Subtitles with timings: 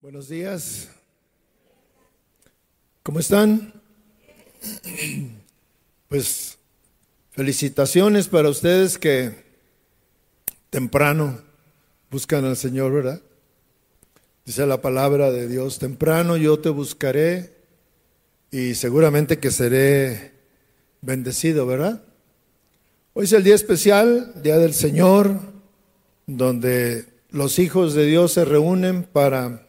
[0.00, 0.90] Buenos días.
[3.02, 3.72] ¿Cómo están?
[6.06, 6.56] Pues
[7.32, 9.34] felicitaciones para ustedes que
[10.70, 11.40] temprano
[12.12, 13.20] buscan al Señor, ¿verdad?
[14.44, 17.56] Dice la palabra de Dios, temprano yo te buscaré
[18.52, 20.30] y seguramente que seré
[21.00, 22.04] bendecido, ¿verdad?
[23.14, 25.40] Hoy es el día especial, Día del Señor,
[26.28, 29.64] donde los hijos de Dios se reúnen para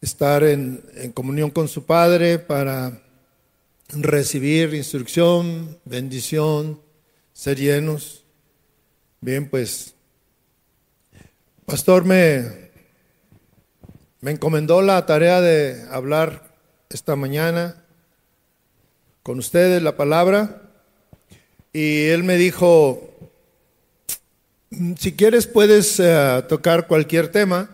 [0.00, 0.82] estar en,
[1.14, 3.00] comunión con su Padre, para
[3.88, 6.80] recibir instrucción, bendición,
[7.32, 8.24] ser llenos.
[9.20, 9.94] Bien, pues,
[11.64, 12.70] Pastor me,
[14.20, 16.54] me encomendó la tarea de hablar
[16.88, 17.84] esta mañana
[19.22, 20.62] con ustedes la palabra
[21.72, 23.14] y él me dijo,
[24.98, 27.68] si quieres puedes eh, tocar cualquier tema,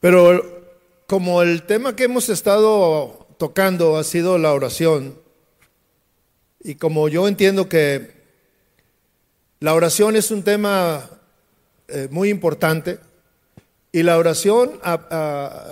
[0.00, 0.53] pero
[1.06, 5.18] como el tema que hemos estado tocando ha sido la oración,
[6.62, 8.10] y como yo entiendo que
[9.60, 11.08] la oración es un tema
[11.88, 12.98] eh, muy importante,
[13.92, 14.80] y la oración,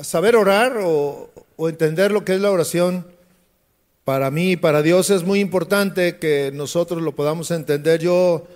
[0.02, 1.28] saber orar o
[1.68, 3.04] entender lo que es la oración,
[4.04, 8.00] para mí y para Dios es muy importante que nosotros lo podamos entender.
[8.00, 8.46] Yo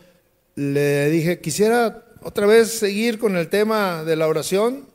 [0.57, 4.87] le dije, quisiera otra vez seguir con el tema de la oración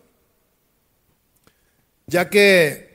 [2.11, 2.91] ya que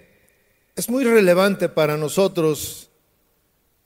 [0.77, 2.91] es muy relevante para nosotros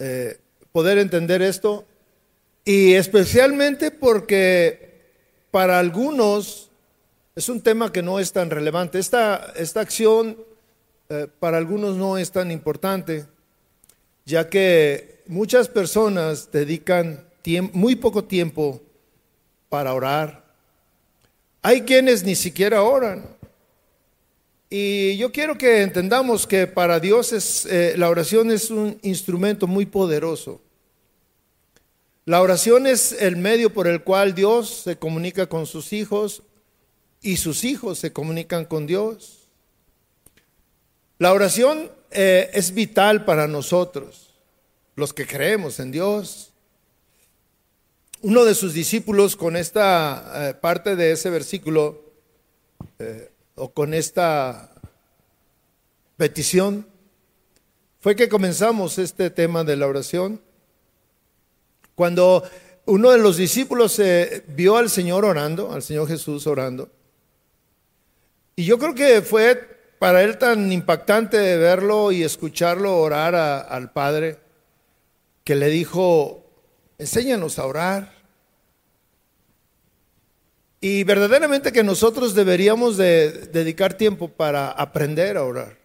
[0.00, 0.40] eh,
[0.72, 1.86] poder entender esto
[2.64, 5.02] y especialmente porque
[5.52, 6.68] para algunos
[7.36, 8.98] es un tema que no es tan relevante.
[8.98, 10.36] Esta, esta acción
[11.08, 13.26] eh, para algunos no es tan importante,
[14.24, 17.24] ya que muchas personas dedican
[17.72, 18.82] muy poco tiempo
[19.68, 20.42] para orar.
[21.62, 23.39] Hay quienes ni siquiera oran.
[24.72, 29.66] Y yo quiero que entendamos que para Dios es, eh, la oración es un instrumento
[29.66, 30.60] muy poderoso.
[32.24, 36.44] La oración es el medio por el cual Dios se comunica con sus hijos
[37.20, 39.48] y sus hijos se comunican con Dios.
[41.18, 44.30] La oración eh, es vital para nosotros,
[44.94, 46.52] los que creemos en Dios.
[48.22, 52.04] Uno de sus discípulos con esta eh, parte de ese versículo
[53.54, 54.72] o con esta
[56.16, 56.86] petición
[58.00, 60.40] fue que comenzamos este tema de la oración.
[61.94, 62.42] Cuando
[62.86, 66.90] uno de los discípulos se vio al Señor orando, al Señor Jesús orando,
[68.56, 74.38] y yo creo que fue para él tan impactante verlo y escucharlo orar al Padre,
[75.44, 76.44] que le dijo,
[76.98, 78.19] enséñanos a orar.
[80.80, 85.76] Y verdaderamente que nosotros deberíamos de dedicar tiempo para aprender a orar.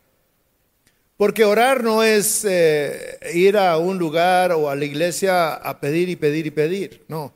[1.17, 6.09] Porque orar no es eh, ir a un lugar o a la iglesia a pedir
[6.09, 7.33] y pedir y pedir, no.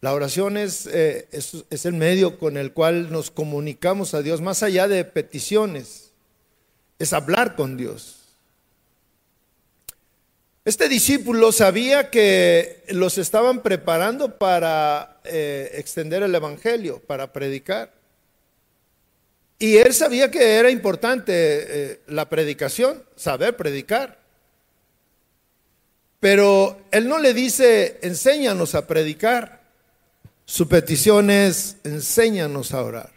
[0.00, 4.62] La oración eh, es, es el medio con el cual nos comunicamos a Dios, más
[4.62, 6.12] allá de peticiones,
[7.00, 8.17] es hablar con Dios.
[10.68, 17.94] Este discípulo sabía que los estaban preparando para eh, extender el Evangelio, para predicar.
[19.58, 24.18] Y él sabía que era importante eh, la predicación, saber predicar.
[26.20, 29.62] Pero él no le dice, enséñanos a predicar.
[30.44, 33.12] Su petición es, enséñanos a orar.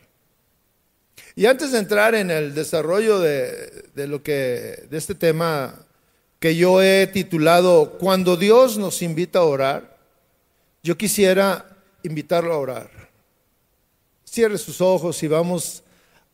[1.36, 5.86] Y antes de entrar en el desarrollo de, de lo que, de este tema
[6.42, 9.96] que yo he titulado Cuando Dios nos invita a orar,
[10.82, 12.90] yo quisiera invitarlo a orar.
[14.26, 15.84] Cierre sus ojos y vamos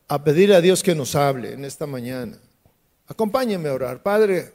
[0.08, 2.38] a pedir a Dios que nos hable en esta mañana.
[3.06, 4.02] Acompáñeme a orar.
[4.02, 4.50] Padre,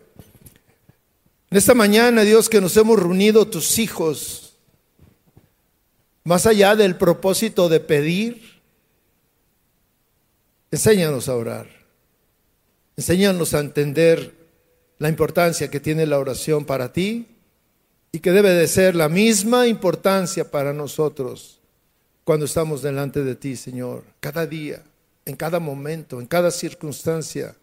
[1.52, 4.56] en esta mañana, Dios, que nos hemos reunido tus hijos,
[6.24, 8.60] más allá del propósito de pedir,
[10.72, 11.68] enséñanos a orar.
[12.98, 14.43] Enséñanos a entender
[15.04, 17.28] la importancia que tiene la oración para ti
[18.14, 21.60] y que debe de ser la misma importancia para nosotros
[22.24, 24.82] cuando estamos delante de ti, Señor, cada día,
[25.26, 27.54] en cada momento, en cada circunstancia,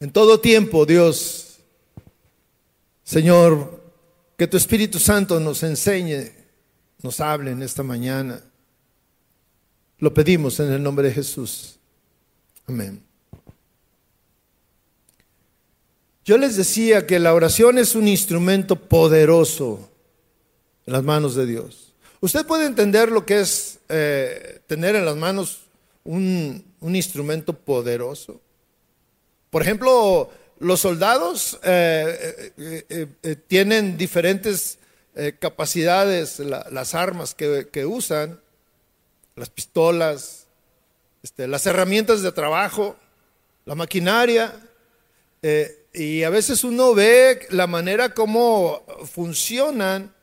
[0.00, 1.58] en todo tiempo, Dios.
[3.04, 3.78] Señor,
[4.38, 6.32] que tu Espíritu Santo nos enseñe,
[7.02, 8.42] nos hable en esta mañana.
[9.98, 11.78] Lo pedimos en el nombre de Jesús.
[12.66, 13.07] Amén.
[16.28, 19.88] Yo les decía que la oración es un instrumento poderoso
[20.84, 21.94] en las manos de Dios.
[22.20, 25.62] Usted puede entender lo que es eh, tener en las manos
[26.04, 28.42] un, instrumento poderoso.
[29.48, 34.78] Por ejemplo, los soldados eh, eh, tienen diferentes
[35.38, 38.38] capacidades, las armas que, usan,
[39.34, 40.46] las pistolas,
[41.22, 42.96] este, las herramientas de trabajo,
[43.64, 44.54] la maquinaria.
[45.98, 50.14] Y a veces uno ve la manera como funcionan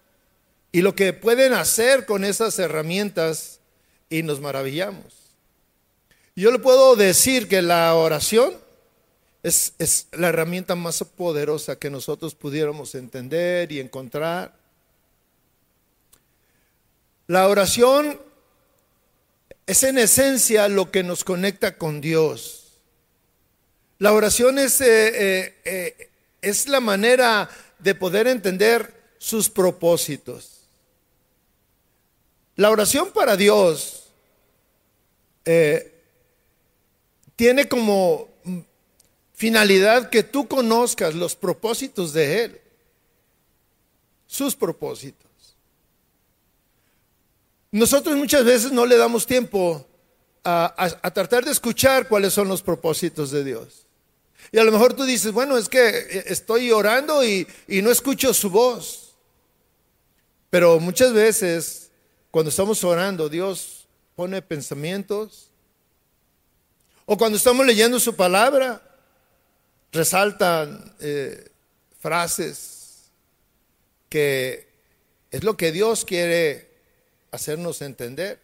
[0.72, 3.60] y lo que pueden hacer con esas herramientas
[4.10, 5.14] y nos maravillamos.
[6.36, 8.54] Yo le puedo decir que la oración
[9.44, 14.56] es, es, la herramienta más poderosa que nosotros pudiéramos entender y encontrar.
[17.28, 18.20] La oración
[19.68, 22.65] es en esencia lo que nos conecta con Dios.
[23.98, 26.10] La oración es, eh, eh, eh,
[26.42, 27.50] es la manera
[27.80, 30.68] de poder entender sus propósitos.
[32.56, 34.02] La oración para Dios
[37.36, 38.30] tiene como
[39.34, 42.62] finalidad que tú conozcas los propósitos de Él,
[44.26, 45.26] sus propósitos.
[47.72, 49.86] Nosotros muchas veces no le damos tiempo
[50.46, 53.85] a, tratar de escuchar cuáles son los propósitos de Dios.
[54.52, 58.50] Y a lo mejor tú dices, bueno, es que estoy orando y no escucho su
[58.50, 59.16] voz.
[60.50, 61.86] Pero muchas veces
[62.36, 65.48] cuando estamos orando, Dios pone pensamientos.
[67.06, 68.82] O cuando estamos leyendo su palabra,
[69.94, 71.50] resaltan eh,
[72.00, 73.10] frases
[74.10, 74.68] que
[75.32, 76.70] es lo que Dios quiere
[77.32, 78.40] hacernos entender.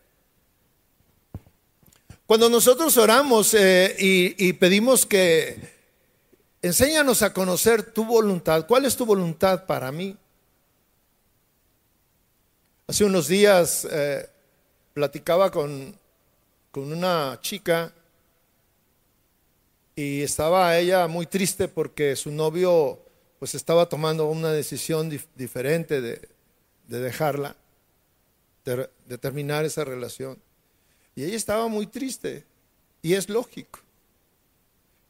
[2.25, 5.80] Cuando nosotros oramos eh, y, y pedimos que
[6.61, 10.17] enséñanos a conocer tu voluntad, ¿cuál es tu voluntad para mí?
[12.87, 14.29] Hace unos días eh,
[14.93, 15.95] platicaba con,
[16.71, 17.93] con una chica
[19.95, 22.99] y estaba ella muy triste porque su novio
[23.39, 26.29] pues estaba tomando una decisión diferente de,
[26.87, 27.55] dejarla,
[28.65, 30.37] de, de, terminar esa relación.
[31.15, 32.45] Y ella estaba muy triste
[33.01, 33.79] y es lógico.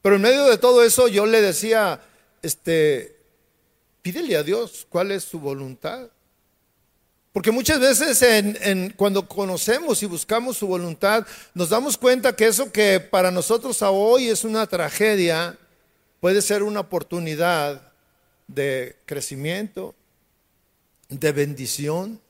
[0.02, 2.00] Pero en medio de todo eso yo le decía,
[2.42, 3.16] este,
[4.02, 6.08] pídele a Dios cuál es su voluntad.
[7.32, 8.22] Porque muchas veces
[8.96, 14.28] cuando conocemos y buscamos su voluntad, nos damos cuenta que eso que para nosotros hoy
[14.28, 15.56] es una tragedia,
[16.20, 17.90] puede ser una oportunidad
[18.48, 19.94] de crecimiento,
[21.08, 22.20] de bendición.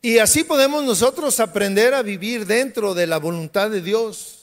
[0.00, 4.35] Y así podemos nosotros aprender a vivir dentro de la voluntad de Dios.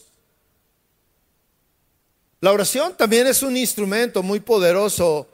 [2.44, 5.28] La oración también es un instrumento muy poderoso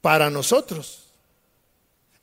[0.00, 1.06] para nosotros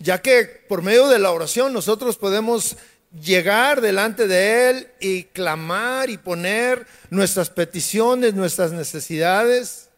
[0.03, 2.75] ya que por medio de la oración nosotros podemos
[3.21, 9.89] llegar delante de Él y clamar y poner nuestras peticiones, nuestras necesidades.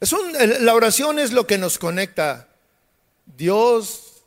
[0.00, 0.14] Es
[0.60, 2.48] la oración es lo que nos conecta
[3.26, 4.22] Dios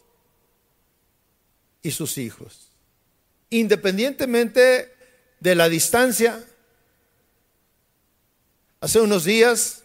[1.82, 2.70] y sus hijos.
[3.50, 4.94] Independientemente
[5.40, 6.44] de la distancia,
[8.86, 9.82] hace unos días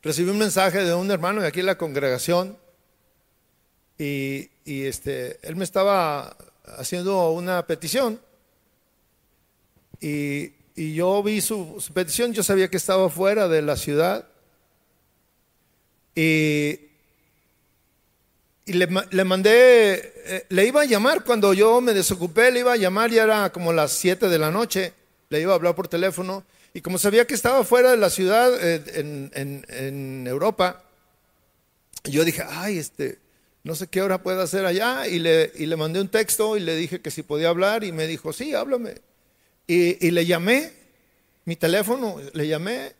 [0.00, 2.56] recibí un mensaje de un hermano de aquí en la congregación
[3.98, 6.36] y, este, él me estaba
[6.78, 8.20] haciendo una petición
[10.00, 14.28] y, yo vi su, petición, yo sabía que estaba fuera de la ciudad
[16.14, 16.78] y,
[18.66, 22.76] le, le, mandé, eh, le iba a llamar cuando yo me desocupé, le iba a
[22.76, 24.92] llamar, ya era como las 7 de la noche,
[25.28, 28.52] le iba a hablar por teléfono y como sabía que estaba fuera de la ciudad
[28.60, 30.82] eh, en, en, en Europa,
[32.02, 33.20] yo dije, ay, este,
[33.62, 36.76] no sé qué hora puede hacer allá, y le, le mandé un texto y le
[36.76, 38.96] dije que si podía hablar, y me dijo, sí, háblame.
[39.66, 40.72] Y, le llamé,
[41.44, 42.92] mi teléfono, le llamé,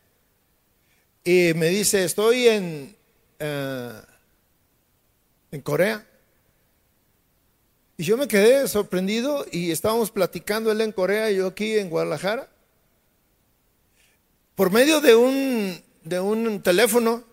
[1.23, 2.95] y me dice, estoy en,
[3.39, 4.01] eh,
[5.51, 6.07] en Corea.
[7.97, 11.89] Y yo me quedé sorprendido y estábamos platicando él en Corea y yo aquí en
[11.89, 12.49] Guadalajara.
[14.55, 17.23] Por medio de un, de un teléfono,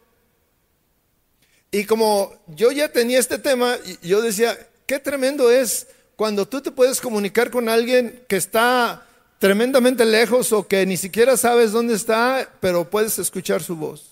[1.71, 5.87] y como yo ya tenía este tema, yo decía, qué tremendo es
[6.17, 9.07] cuando tú te puedes comunicar con alguien que está
[9.39, 14.05] tremendamente lejos o que ni siquiera sabes dónde está, pero puedes escuchar su voz.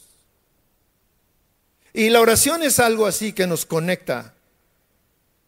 [1.93, 4.35] Y la oración es algo así que nos conecta,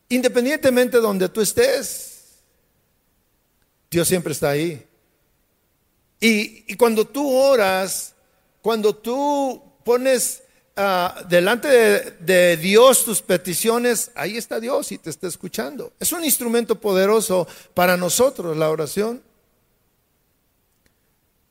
[0.08, 2.12] independientemente de donde tú estés.
[3.90, 4.86] Dios siempre está ahí.
[6.24, 8.14] Y, cuando tú oras,
[8.60, 10.44] cuando tú pones
[10.76, 11.66] ah, delante
[12.20, 15.92] de, Dios tus peticiones, ahí está Dios y te está escuchando.
[15.98, 19.20] Es un instrumento poderoso para nosotros la oración.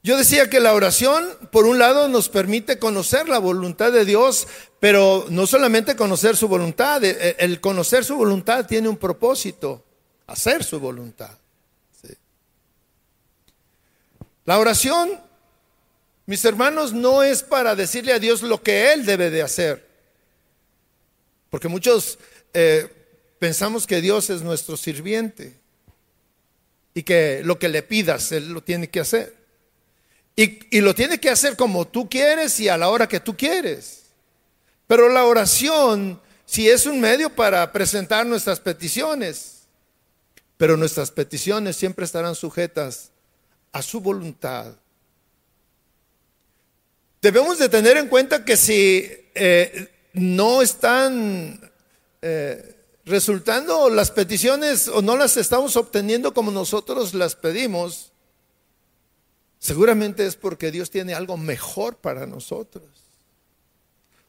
[0.03, 4.47] Yo decía que la oración, por un lado, nos permite conocer la voluntad de Dios,
[4.79, 9.83] pero no solamente conocer su voluntad, e, e, el conocer su voluntad tiene un propósito,
[10.27, 11.40] hacer su voluntad.
[14.45, 15.19] La oración,
[16.25, 19.87] mis hermanos, no es para decirle a Dios lo que Él debe de hacer,
[21.49, 22.17] porque muchos
[22.53, 22.87] eh,
[23.37, 25.59] pensamos que Dios es nuestro sirviente
[26.93, 29.41] y que lo que le pidas, Él lo tiene que hacer.
[30.35, 34.03] Y, lo tiene que hacer como tú quieres y a la hora que tú quieres.
[34.87, 39.67] Pero la oración, si es un medio para presentar nuestras peticiones,
[40.57, 43.10] pero nuestras peticiones siempre estarán sujetas
[43.71, 44.73] a su voluntad.
[47.21, 51.71] Debemos de tener en cuenta que si eh, no están
[52.21, 52.75] eh,
[53.05, 58.11] resultando las peticiones o no las estamos obteniendo como nosotros las pedimos,
[59.61, 62.83] Seguramente es porque Dios tiene algo mejor para nosotros.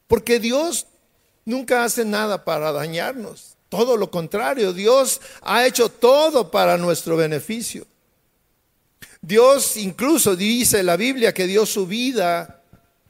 [0.07, 0.85] Porque Dios
[1.43, 3.55] nunca hace nada para dañarnos.
[3.67, 7.87] Todo lo contrario, Dios ha hecho todo para nuestro beneficio.
[9.23, 12.61] Dios incluso dice la Biblia que dio su vida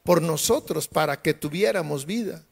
[0.04, 2.44] por nosotros para que tuviéramos vida.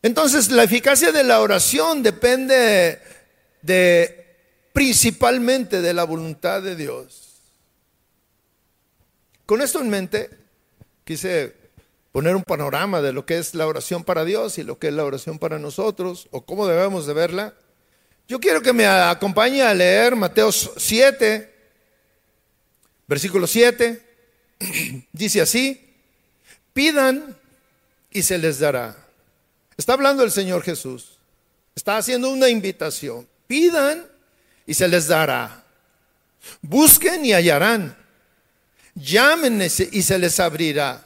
[0.00, 3.00] Entonces la eficacia de la oración depende
[3.62, 4.36] de
[4.72, 7.40] principalmente de la voluntad de Dios.
[9.44, 10.30] Con esto en mente,
[11.04, 11.52] quise
[12.12, 14.94] poner un panorama de lo que es la oración para Dios y lo que es
[14.94, 17.54] la oración para nosotros, o cómo debemos de verla.
[18.28, 21.57] Yo quiero que me acompañe a leer Mateo 7,
[23.08, 24.02] versículo 7.
[25.12, 25.92] Dice así,
[26.72, 27.36] pidan
[28.10, 28.96] y se les dará.
[29.76, 31.18] Está hablando el Señor Jesús.
[31.74, 33.26] Está haciendo una invitación.
[33.46, 34.06] Pidan
[34.66, 35.64] y se les dará.
[36.62, 37.96] Busquen y hallarán
[38.94, 41.04] Llamen y se les abrirá.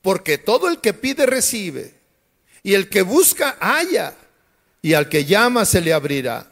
[0.00, 1.94] Porque todo el que pide recibe.
[2.64, 4.14] Y el que busca halla.
[4.82, 6.50] Y al que llama se le abrirá.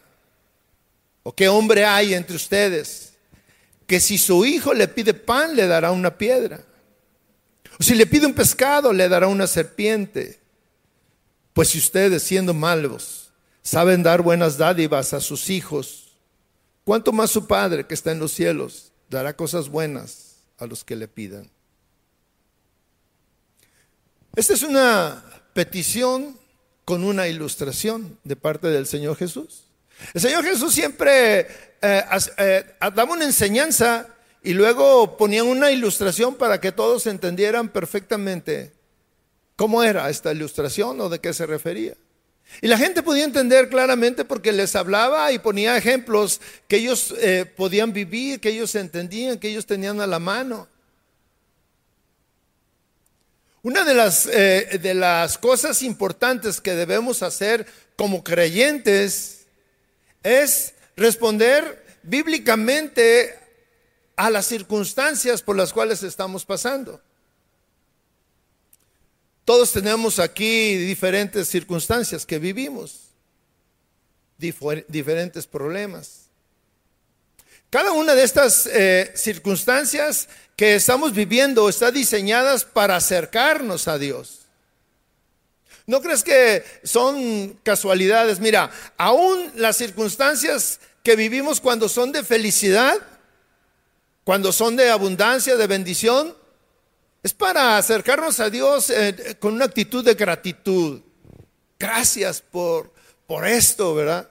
[1.24, 3.09] ¿O qué hombre hay entre ustedes
[3.90, 6.64] que si su hijo le pide pan le dará una piedra?
[7.76, 10.38] O si le pide un pescado le dará una serpiente.
[11.52, 13.32] Pues si ustedes siendo malos
[13.62, 16.12] saben dar buenas dádivas a sus hijos,
[16.84, 20.94] ¿cuánto más su Padre que está en los cielos dará cosas buenas a los que
[20.94, 21.50] le pidan.
[24.36, 26.38] Esta es una petición
[26.84, 29.64] con una ilustración de parte del Señor Jesús.
[30.14, 31.46] El Señor Jesús siempre
[31.82, 32.04] eh,
[32.36, 34.06] eh, daba una enseñanza
[34.42, 38.72] y luego ponía una ilustración para que todos entendieran perfectamente
[39.56, 41.94] cómo era esta ilustración o de qué se refería.
[42.60, 47.44] Y la gente podía entender claramente porque les hablaba y ponía ejemplos que ellos eh,
[47.44, 50.66] podían vivir, que ellos entendían, que ellos tenían a la mano.
[53.62, 59.39] Una de las, de las cosas importantes que debemos hacer como creyentes
[60.22, 63.38] es responder bíblicamente
[64.16, 67.00] a las circunstancias por las cuales estamos pasando.
[69.44, 73.08] Todos tenemos aquí diferentes circunstancias que vivimos,
[74.38, 76.26] diferentes problemas.
[77.70, 84.39] Cada una de estas eh, circunstancias que estamos viviendo está diseñadas para acercarnos a Dios.
[85.90, 88.38] ¿No crees que son casualidades?
[88.38, 92.96] Mira, aún las circunstancias que vivimos cuando son de felicidad,
[94.22, 96.36] cuando son de abundancia, de bendición,
[97.24, 101.00] es para acercarnos a Dios eh, con una actitud de gratitud.
[101.76, 102.92] Gracias por,
[103.26, 104.28] por esto, ¿verdad?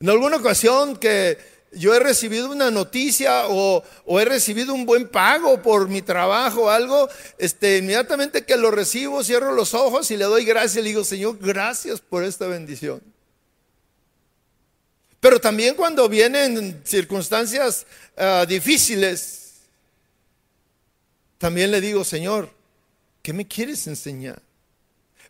[0.00, 1.38] En alguna ocasión que
[1.76, 3.82] yo he recibido una noticia o,
[4.20, 9.22] he recibido un buen pago por mi trabajo o algo, este, inmediatamente que lo recibo,
[9.22, 13.02] cierro los ojos y le doy gracias le digo, Señor, gracias por esta bendición.
[15.20, 19.54] Pero también cuando vienen circunstancias ah, difíciles,
[21.38, 22.50] también le digo, Señor,
[23.22, 24.40] ¿qué me quieres enseñar?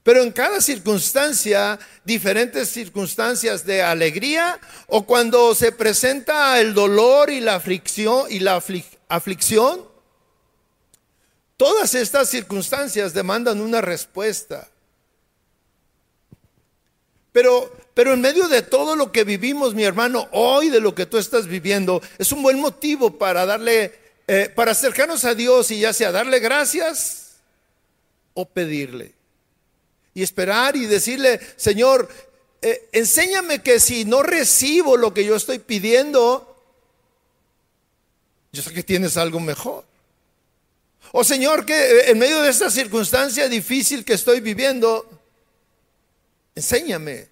[0.07, 7.41] Pero en cada circunstancia, diferentes circunstancias de alegría o cuando se presenta el dolor y
[7.41, 8.63] la aflicción y la
[9.09, 9.85] aflicción,
[11.57, 14.69] todas estas circunstancias demandan una respuesta.
[17.33, 21.07] Pero, pero en medio de todo lo que vivimos, mi hermano, hoy de lo que
[21.07, 23.93] tú estás viviendo, es un buen motivo para darle
[24.29, 27.39] eh, para acercarnos a Dios y ya sea darle gracias
[28.35, 29.16] o pedirle.
[30.17, 32.09] Y esperar y decirle, Señor,
[32.63, 36.57] eh, enséñame que si no recibo lo que yo estoy pidiendo,
[38.51, 39.85] yo sé que tienes algo mejor.
[41.13, 45.07] O Señor, que eh, en medio de esta circunstancia difícil que estoy viviendo,
[46.55, 47.29] enséñame.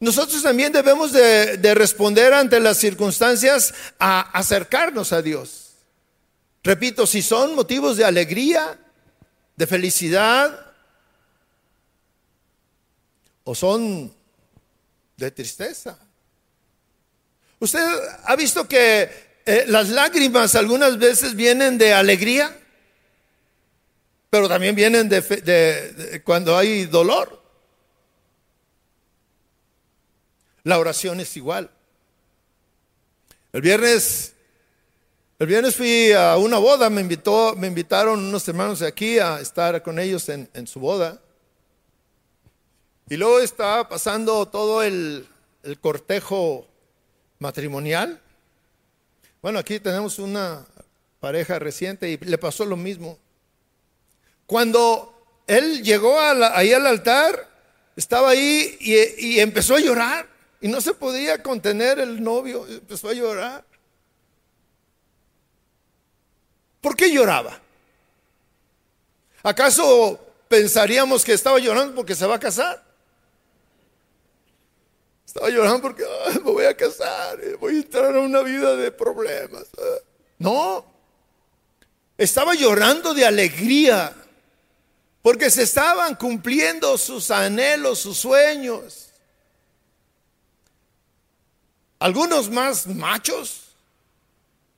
[0.00, 5.72] Nosotros también debemos de, de, responder ante las circunstancias a acercarnos a Dios.
[6.62, 8.80] Repito, si son motivos de alegría,
[9.56, 10.74] de felicidad,
[13.44, 14.12] o son
[15.16, 15.98] de tristeza.
[17.58, 17.80] ¿Usted
[18.24, 22.58] ha visto que eh, las lágrimas algunas veces vienen de alegría?
[24.30, 27.42] Pero también vienen de, cuando hay dolor.
[30.64, 31.70] La oración es igual.
[33.52, 34.33] El viernes,
[35.44, 39.40] el viernes fui a una boda, me invitó, me invitaron unos hermanos de aquí a
[39.40, 41.20] estar con ellos en, su boda.
[43.10, 45.28] Y luego estaba pasando todo el,
[45.82, 46.66] cortejo
[47.40, 48.22] matrimonial.
[49.42, 50.64] Bueno, aquí tenemos una
[51.20, 53.18] pareja reciente y le pasó lo mismo.
[54.46, 57.50] Cuando él llegó ahí al altar,
[57.96, 60.26] estaba ahí y, y empezó a llorar
[60.62, 63.73] y no se podía contener el novio, empezó a llorar.
[66.84, 67.58] ¿Por qué lloraba?
[69.42, 72.84] ¿Acaso pensaríamos que estaba llorando porque se va a casar?
[75.24, 78.92] Estaba llorando porque me voy a casar, eh, voy a entrar a una vida de
[78.92, 79.62] problemas.
[79.62, 80.02] Eh.
[80.40, 80.84] No,
[82.18, 84.14] estaba llorando de alegría
[85.22, 89.08] porque se estaban cumpliendo sus anhelos, sus sueños.
[91.98, 93.68] Algunos más machos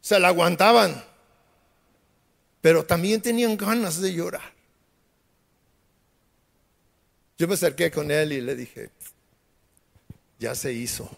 [0.00, 1.04] se la aguantaban,
[2.66, 4.52] pero también tenían ganas de llorar.
[7.38, 8.90] Yo me acerqué con él y le dije,
[10.40, 11.08] ya se hizo.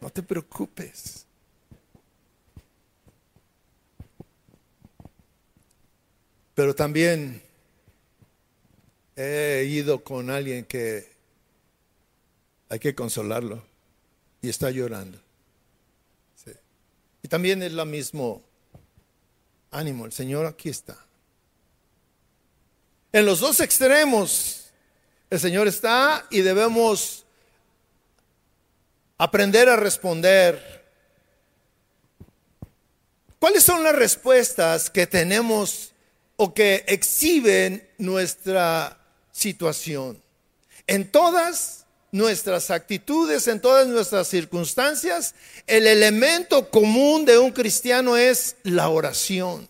[0.00, 1.24] No te preocupes.
[6.56, 7.40] Pero también
[9.14, 11.12] he ido con alguien que
[12.68, 13.62] hay que consolarlo
[14.42, 15.20] y está llorando.
[17.22, 18.47] Y también es lo mismo
[19.70, 20.96] ánimo, el Señor aquí está.
[23.12, 24.58] En los dos extremos
[25.30, 27.26] el Señor está y debemos
[29.18, 30.86] aprender a responder.
[33.38, 35.92] ¿Cuáles son las respuestas que tenemos
[36.36, 38.98] o que exhiben nuestra
[39.30, 40.22] situación?
[40.86, 45.34] En todas nuestras actitudes, en todas nuestras circunstancias,
[45.66, 49.68] el elemento común de un cristiano es la oración.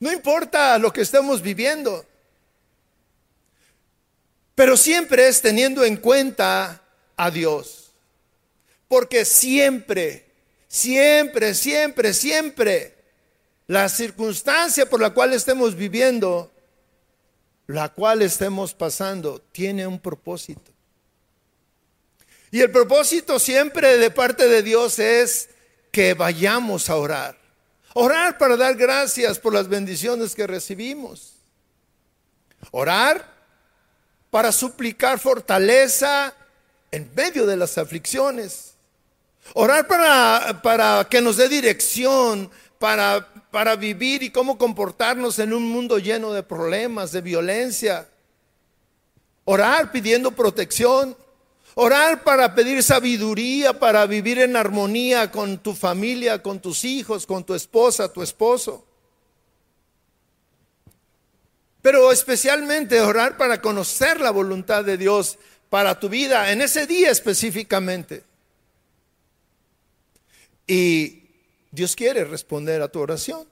[0.00, 2.04] No importa lo que estemos viviendo.
[4.54, 6.82] Pero siempre es teniendo en cuenta
[7.16, 7.92] a Dios.
[8.88, 10.26] Porque siempre,
[10.68, 12.94] siempre, siempre, siempre,
[13.66, 16.52] la circunstancia por la cual estemos viviendo,
[17.66, 20.72] la cual estemos pasando, tiene un propósito.
[22.50, 25.48] Y el propósito siempre de parte de Dios es
[25.90, 27.38] que vayamos a orar.
[27.94, 31.34] Orar para dar gracias por las bendiciones que recibimos.
[32.70, 33.32] Orar
[34.30, 36.34] para suplicar fortaleza
[36.90, 38.74] en medio de las aflicciones.
[39.54, 45.62] Orar para, para que nos dé dirección, para, para vivir y cómo comportarnos en un
[45.62, 48.08] mundo lleno de problemas, de violencia.
[49.44, 51.16] Orar pidiendo protección.
[51.76, 57.44] Orar para pedir sabiduría, para vivir en armonía con tu familia, con tus hijos, con
[57.44, 58.84] tu esposa, tu esposo.
[61.80, 65.38] Pero especialmente orar para conocer la voluntad de Dios
[65.70, 68.24] para tu vida en ese día específicamente.
[70.66, 71.23] Y
[71.74, 73.48] Dios quiere responder a tu oración.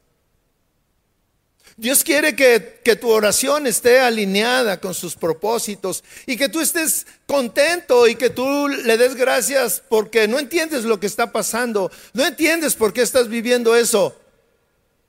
[1.77, 7.07] Dios quiere que, que, tu oración esté alineada con sus propósitos y que tú estés
[7.27, 12.25] contento y que tú le des gracias porque no entiendes lo que está pasando, no
[12.27, 14.15] entiendes por qué estás viviendo eso,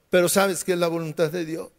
[0.10, 1.69] pero sabes que es la voluntad de Dios.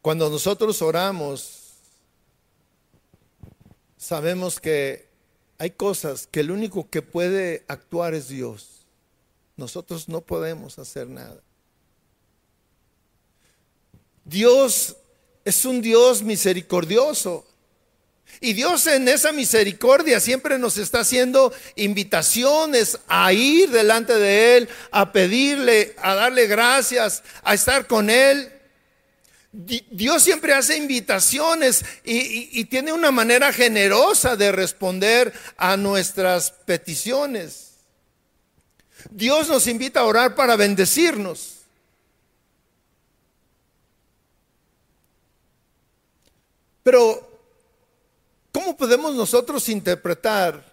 [0.00, 1.72] Cuando nosotros oramos,
[3.96, 5.03] sabemos que
[5.64, 8.84] hay cosas que el único que puede actuar es Dios.
[9.56, 11.40] Nosotros no podemos hacer nada.
[14.26, 14.94] Dios
[15.42, 17.46] es un Dios misericordioso.
[18.42, 24.68] Y Dios en esa misericordia siempre nos está haciendo invitaciones a ir delante de Él,
[24.90, 28.52] a pedirle, a darle gracias, a estar con Él.
[29.56, 37.74] Dios siempre hace invitaciones y, tiene una manera generosa de responder a nuestras peticiones.
[39.10, 41.58] Dios nos invita a orar para bendecirnos.
[46.82, 47.34] Pero
[48.54, 50.64] ¿Cómo podemos nosotros interpretar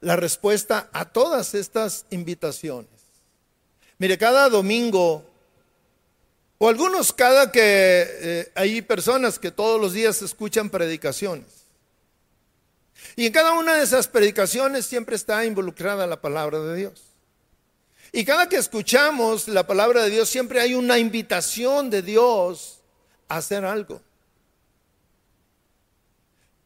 [0.00, 2.88] la respuesta a todas estas invitaciones?
[3.98, 5.28] Mire, cada domingo,
[6.64, 11.66] o algunos cada que eh, hay personas que todos los días escuchan predicaciones.
[13.16, 17.02] Y en cada una de esas predicaciones siempre está involucrada la palabra de Dios.
[18.12, 22.78] Y cada que escuchamos la palabra de Dios, siempre hay una invitación de Dios
[23.28, 24.00] a hacer algo.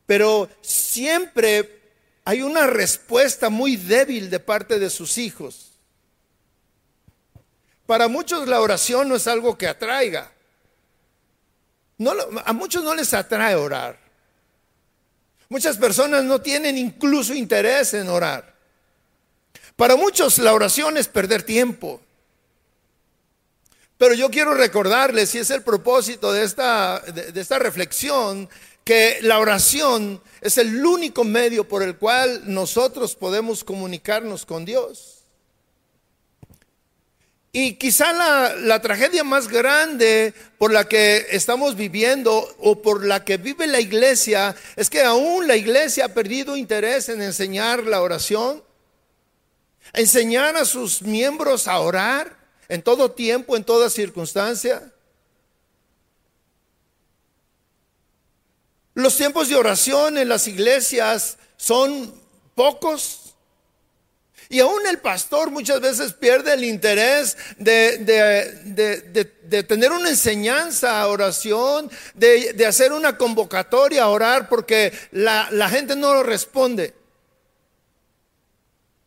[0.06, 1.80] Pero siempre
[2.24, 5.67] hay una respuesta muy débil de parte de sus hijos.
[7.88, 10.30] Para muchos la oración no es algo que atraiga.
[12.44, 13.98] a muchos no les atrae orar.
[15.48, 18.54] Muchas personas no tienen incluso interés en orar.
[19.74, 22.02] Para muchos la oración es perder tiempo.
[23.96, 28.50] Pero yo quiero recordarles, y es el propósito de esta, de esta reflexión,
[28.84, 35.17] que la oración es el único medio por el cual nosotros podemos comunicarnos con Dios.
[37.50, 43.38] Y quizá la, tragedia más grande por la que estamos viviendo o por la que
[43.38, 48.62] vive la iglesia es que aún la iglesia ha perdido interés en enseñar la oración,
[49.94, 52.36] enseñar a sus miembros a orar
[52.68, 54.92] en todo tiempo, en toda circunstancia.
[58.92, 62.12] Los tiempos de oración en las iglesias son
[62.54, 63.17] pocos.
[64.50, 71.90] Y aún el pastor muchas veces pierde el interés de, de, tener una enseñanza oración,
[72.14, 76.94] de, hacer una convocatoria a orar porque la, la gente no lo responde.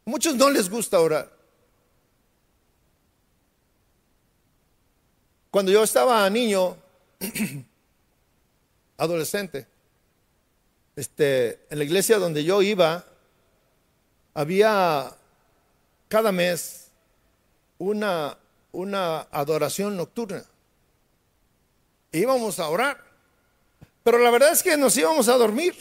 [0.05, 1.31] Muchos no les gusta orar.
[5.49, 6.77] Cuando yo estaba niño,
[8.97, 9.67] adolescente,
[10.95, 13.05] este, en la iglesia donde yo iba,
[14.33, 15.17] había
[16.11, 16.91] cada mes
[17.77, 18.37] una,
[18.73, 20.43] una adoración nocturna.
[22.11, 23.01] Íbamos a orar.
[24.03, 25.73] Pero la verdad es que nos íbamos a dormir.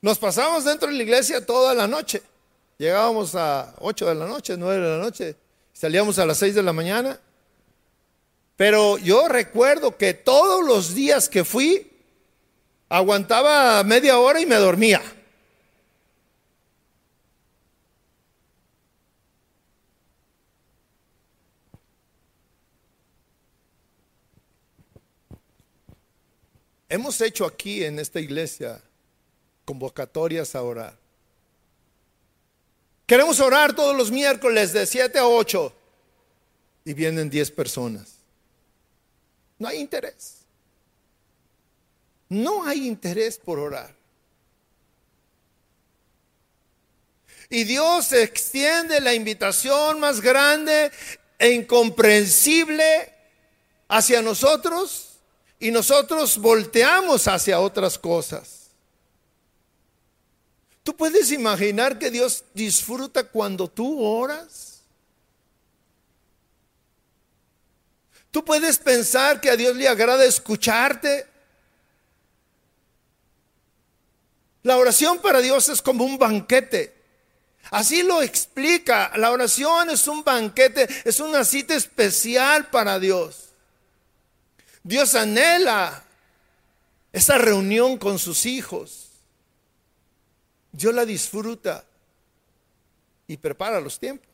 [0.00, 2.22] Nos pasábamos dentro de la iglesia toda la noche.
[2.78, 5.36] Llegábamos a 8 de la noche, 9 de la noche.
[5.72, 7.18] Salíamos a las 6 de la mañana.
[8.54, 11.90] Pero yo recuerdo que todos los días que fui,
[12.92, 15.00] Aguantaba media hora y me dormía.
[26.90, 28.82] Hemos hecho aquí en esta iglesia
[29.64, 30.98] convocatorias a orar.
[33.06, 35.72] Queremos orar todos los miércoles de 7 a 8
[36.84, 38.16] y vienen 10 personas.
[39.58, 40.40] No hay interés
[42.30, 43.94] no hay interés por orar.
[47.50, 50.92] Y Dios extiende la invitación más grande
[51.36, 53.12] e incomprensible
[53.88, 55.09] hacia nosotros
[55.60, 58.70] y nosotros volteamos hacia otras cosas.
[60.82, 64.80] ¿Tú puedes imaginar que Dios disfruta cuando tú oras?
[68.30, 71.26] ¿Tú puedes pensar que a Dios le agrada escucharte?
[74.62, 76.94] La oración para Dios es como un banquete.
[77.70, 79.12] Así lo explica.
[79.16, 83.49] La oración es un banquete, es una cita especial para Dios.
[84.82, 86.02] Dios anhela
[87.12, 89.08] esa reunión con sus hijos.
[90.72, 91.84] Dios la disfruta
[93.26, 94.28] y prepara los tiempos.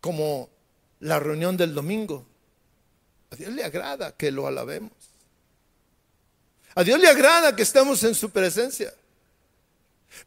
[0.00, 0.48] Como
[1.00, 2.24] la reunión del domingo.
[3.30, 4.92] A Dios le agrada que lo alabemos.
[6.74, 8.94] A Dios le agrada que estemos en su presencia.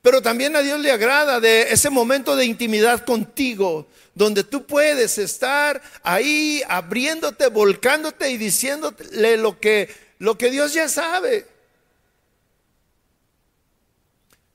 [0.01, 5.17] Pero también a Dios le agrada de ese momento de intimidad contigo, donde tú puedes
[5.17, 11.47] estar ahí abriéndote, volcándote y diciéndole lo que, lo que Dios ya sabe.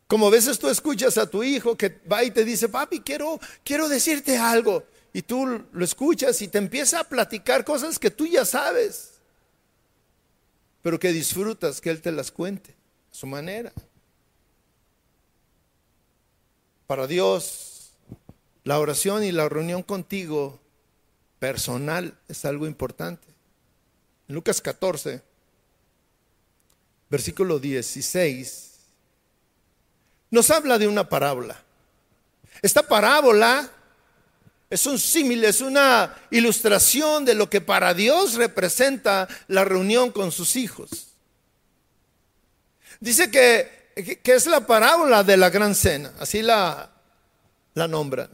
[0.07, 3.39] Como a veces tú escuchas a tu hijo que va y te dice, papi, quiero,
[3.63, 4.85] quiero decirte algo.
[5.13, 9.13] Y tú lo escuchas y te empieza a platicar cosas que tú ya sabes.
[10.83, 12.75] pero que disfrutas que Él te las cuente
[13.11, 13.73] a su manera.
[16.89, 17.91] Para Dios,
[18.65, 20.59] la oración y la reunión contigo
[21.39, 23.29] personal es algo importante.
[24.27, 25.21] En Lucas 14,
[27.11, 28.71] versículo 16,
[30.31, 31.63] nos habla de una parábola.
[32.63, 33.71] Esta parábola
[34.71, 40.33] es un símil, es una ilustración de lo que para Dios representa la reunión con
[40.33, 41.09] sus hijos.
[42.99, 46.91] Dice que, que es la parábola de la gran cena, así la,
[47.75, 48.29] la nombra.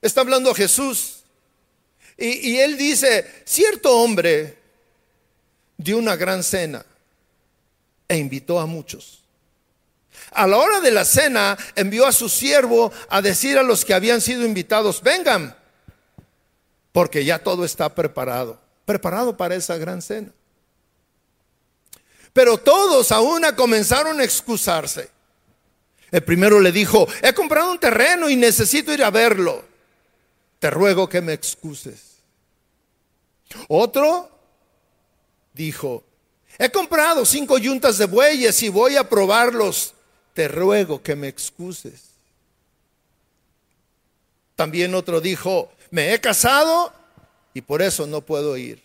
[0.00, 1.24] Está hablando Jesús.
[2.16, 4.58] Y, y él dice, cierto hombre
[5.76, 6.84] dio una gran cena
[8.06, 9.20] e invitó a muchos.
[10.32, 13.94] A la hora de la cena envió a su siervo a decir a los que
[13.94, 15.56] habían sido invitados, vengan,
[16.92, 20.32] porque ya todo está preparado, preparado para esa gran cena.
[22.32, 25.10] Pero todos a una comenzaron a excusarse.
[26.10, 29.64] El primero le dijo, he comprado un terreno y necesito ir a verlo.
[30.58, 32.18] Te ruego que me excuses.
[33.68, 34.30] Otro
[35.52, 36.04] dijo,
[36.58, 39.94] he comprado cinco yuntas de bueyes y voy a probarlos
[40.34, 42.10] te ruego que me excuses.
[44.56, 46.92] También otro dijo, me he casado
[47.54, 48.82] y por eso no puedo ir.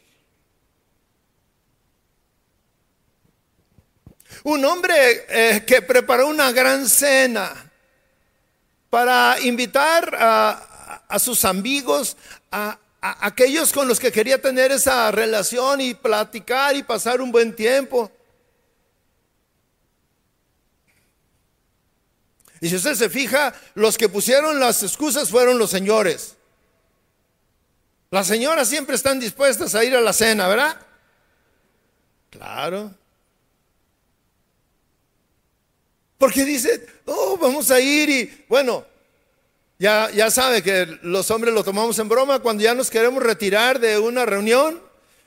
[4.44, 7.72] Un hombre eh, que preparó una gran cena
[8.90, 12.18] para invitar a, sus amigos,
[12.52, 17.32] a, a aquellos con los que quería tener esa relación y platicar y pasar un
[17.32, 18.12] buen tiempo.
[22.62, 26.36] Y si usted se fija, los que pusieron las excusas fueron los señores.
[28.12, 30.78] Las señoras siempre están dispuestas a ir a la cena, ¿verdad?
[32.30, 32.94] Claro.
[36.18, 38.86] Porque dice, oh, vamos a ir y bueno,
[39.78, 43.80] ya, ya sabe que los hombres lo tomamos en broma cuando ya nos queremos retirar
[43.80, 44.82] de una reunión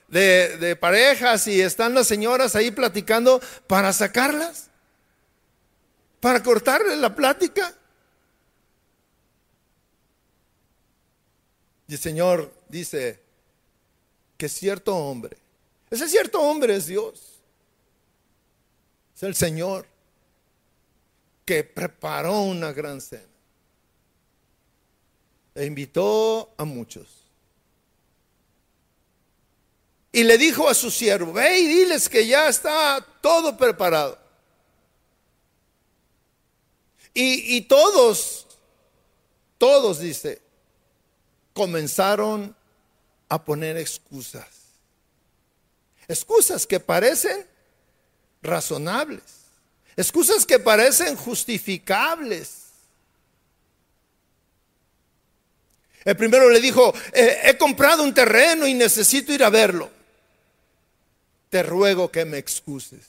[0.09, 4.69] de, de parejas y están las señoras ahí platicando para sacarlas
[6.21, 7.75] para cortarle la plática.
[11.87, 13.21] Y el Señor dice
[14.37, 15.37] que cierto hombre,
[15.91, 17.41] ese cierto hombre es Dios,
[19.17, 19.87] es el Señor
[21.49, 23.25] que preparó una gran cena
[25.55, 27.09] e invitó a muchos.
[30.13, 34.19] Y le dijo a su siervo, ve y diles que ya está todo preparado.
[37.15, 38.47] Y, todos,
[39.57, 40.43] todos, dice,
[41.55, 42.55] comenzaron
[43.31, 44.51] a poner excusas.
[46.09, 47.47] Excusas que parecen
[48.43, 49.38] razonables.
[49.99, 52.69] Excusas que parecen justificables.
[56.05, 59.91] El primero le dijo, he comprado un terreno y necesito ir a verlo.
[61.51, 63.01] Te ruego que me excuses.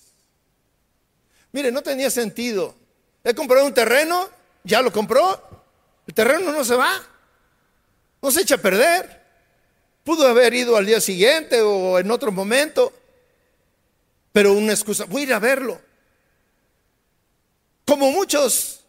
[1.51, 2.75] Mire, no tenía sentido
[3.23, 4.27] He comprado un terreno,
[4.63, 5.39] ya lo compró.
[6.07, 6.91] El terreno no se va,
[8.21, 9.19] no se echa a perder.
[10.03, 12.91] Pudo haber ido al día siguiente o en otro momento,
[14.31, 15.88] pero una excusa, voy a ir a verlo.
[17.89, 18.81] Como muchos,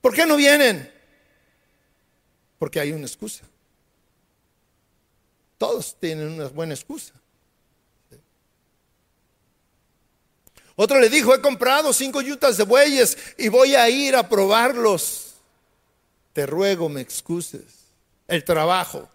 [0.00, 0.92] ¿por qué no vienen?
[2.58, 3.44] Porque hay una excusa.
[5.56, 7.14] Todos tienen una buena excusa.
[10.74, 15.34] Otro le dijo, he comprado cinco yutas de bueyes y voy a ir a probarlos.
[16.32, 17.92] Te ruego me excuses.
[18.26, 19.08] El trabajo.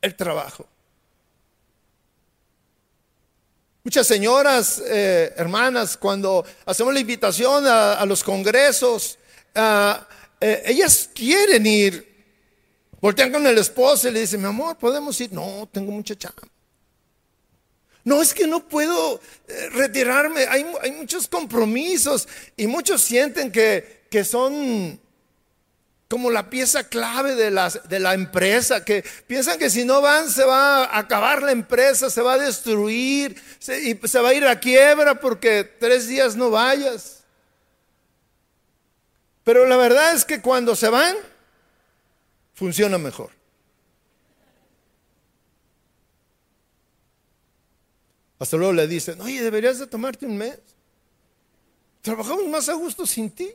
[0.00, 0.66] El trabajo.
[3.84, 9.18] Muchas señoras, eh, hermanas, cuando hacemos la invitación a, los congresos,
[9.54, 10.06] ah,
[10.40, 12.08] eh, ellas quieren ir.
[13.00, 15.32] Voltean con el esposo y le dicen, mi amor, ¿podemos ir?
[15.32, 16.42] No, tengo mucha chamba.
[18.04, 20.46] No, es que no puedo eh, retirarme.
[20.48, 20.64] Hay,
[20.94, 25.00] muchos compromisos y muchos sienten que, que son
[26.08, 30.30] como la pieza clave de la, de la, empresa, que piensan que si no van
[30.30, 34.46] se va a acabar la empresa, se va a destruir y se va a ir
[34.46, 37.24] a quiebra porque tres días no vayas.
[39.44, 41.14] Pero la verdad es que cuando se van,
[42.54, 43.30] funciona mejor.
[48.38, 50.58] Hasta luego le dicen, oye, deberías de tomarte un mes.
[52.00, 53.52] Trabajamos más a gusto sin ti.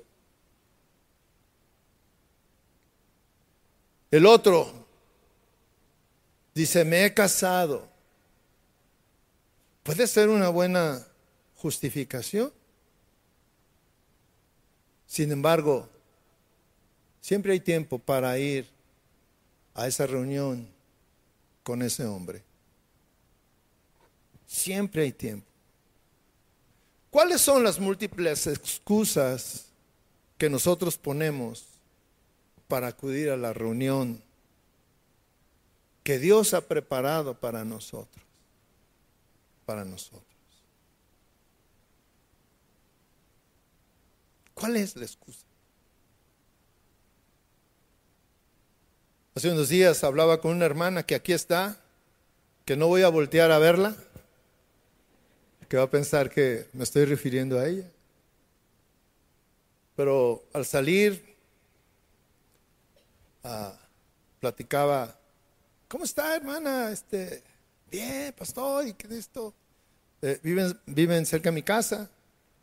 [4.13, 4.83] El otro
[6.53, 7.87] Dice, me he casado.
[9.81, 11.05] Puede ser una buena
[11.55, 12.53] justificación.
[15.07, 15.89] Sin embargo,
[17.21, 18.67] siempre hay tiempo para ir
[19.73, 20.69] a esa reunión
[21.63, 22.43] con ese hombre.
[24.45, 25.47] Siempre hay tiempo.
[27.09, 29.65] ¿Cuáles son las múltiples excusas
[30.37, 31.65] que nosotros ponemos
[32.73, 34.19] para acudir a la reunión
[36.03, 38.25] que Dios ha preparado para nosotros?
[39.67, 40.23] Para nosotros.
[44.55, 45.45] ¿Cuál es la excusa?
[49.35, 51.79] Hace unos días hablaba con una hermana que aquí está,
[52.65, 53.95] que no voy a voltear a verla
[55.69, 57.87] que va a pensar que me estoy refiriendo a ella.
[59.95, 61.32] Pero al salir,
[63.43, 63.77] ah,
[64.39, 65.17] platicaba,
[65.87, 66.91] ¿cómo está hermana?
[66.91, 67.43] Este,
[67.89, 69.53] bien, pastor, ¿y qué es esto?
[70.21, 72.09] Eh, viven, viven cerca de mi casa.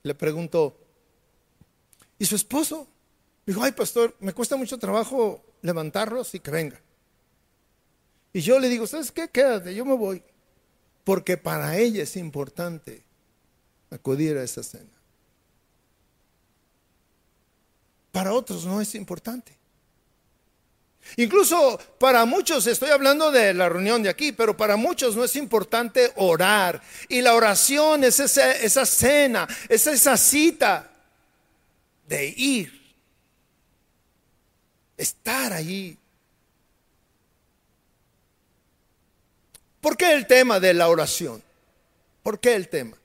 [0.03, 0.77] Le pregunto,
[2.19, 2.89] ¿y su esposo?
[3.47, 6.81] Dijo, ay, pastor, me cuesta mucho trabajo levantarlos y que venga.
[8.33, 9.29] Y yo le digo, ¿sabes qué?
[9.29, 10.23] Quédate, yo me voy
[11.05, 13.03] porque para ella es importante
[13.91, 14.91] acudir a esa cena.
[18.13, 19.57] Para otros no es importante.
[21.17, 25.35] Incluso para muchos, estoy hablando de la reunión de aquí, pero para muchos no es
[25.37, 26.81] importante orar.
[27.09, 30.91] Y la oración es esa, esa cena, es esa cita
[32.07, 32.95] de ir,
[34.97, 35.97] estar allí,
[39.81, 41.43] ¿Por qué el tema de la oración?
[42.23, 42.97] ¿Por qué el tema?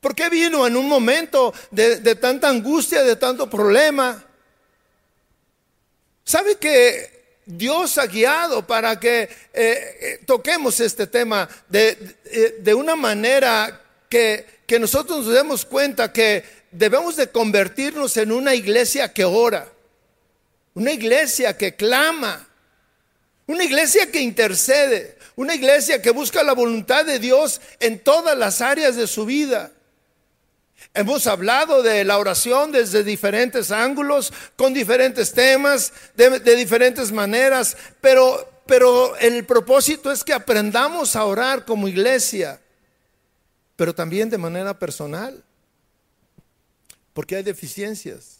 [0.00, 4.23] ¿Por qué vino en un momento de, tanta angustia, de tanto problema?
[6.24, 12.16] ¿Sabe que Dios ha guiado para que eh, eh, toquemos este tema de,
[12.58, 18.54] de una manera que, que, nosotros nos demos cuenta que debemos de convertirnos en una
[18.54, 19.68] iglesia que ora,
[20.72, 22.48] una iglesia que clama,
[23.46, 28.62] una iglesia que intercede, una iglesia que busca la voluntad de Dios en todas las
[28.62, 29.72] áreas de su vida.
[30.96, 38.62] Hemos hablado de la oración desde diferentes ángulos, con diferentes temas, de, diferentes maneras, pero,
[38.64, 42.60] pero el propósito es que aprendamos a orar como iglesia,
[43.74, 45.42] pero también de manera personal,
[47.12, 48.38] porque hay deficiencias.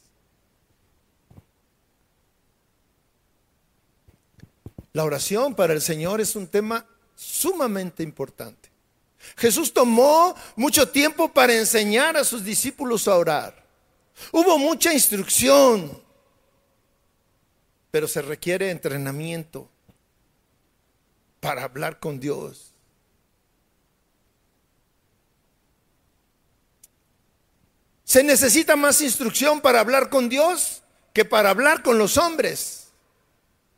[4.93, 6.87] La oración para el Señor es un tema
[7.17, 8.64] sumamente importante.
[9.37, 13.65] Jesús tomó mucho tiempo para enseñar a sus discípulos a orar.
[14.33, 16.01] Hubo mucha instrucción,
[17.91, 19.69] pero se requiere entrenamiento
[21.41, 22.75] para hablar con Dios.
[28.05, 30.83] Se necesita más instrucción para hablar con Dios
[31.13, 32.84] que para hablar con los hombres.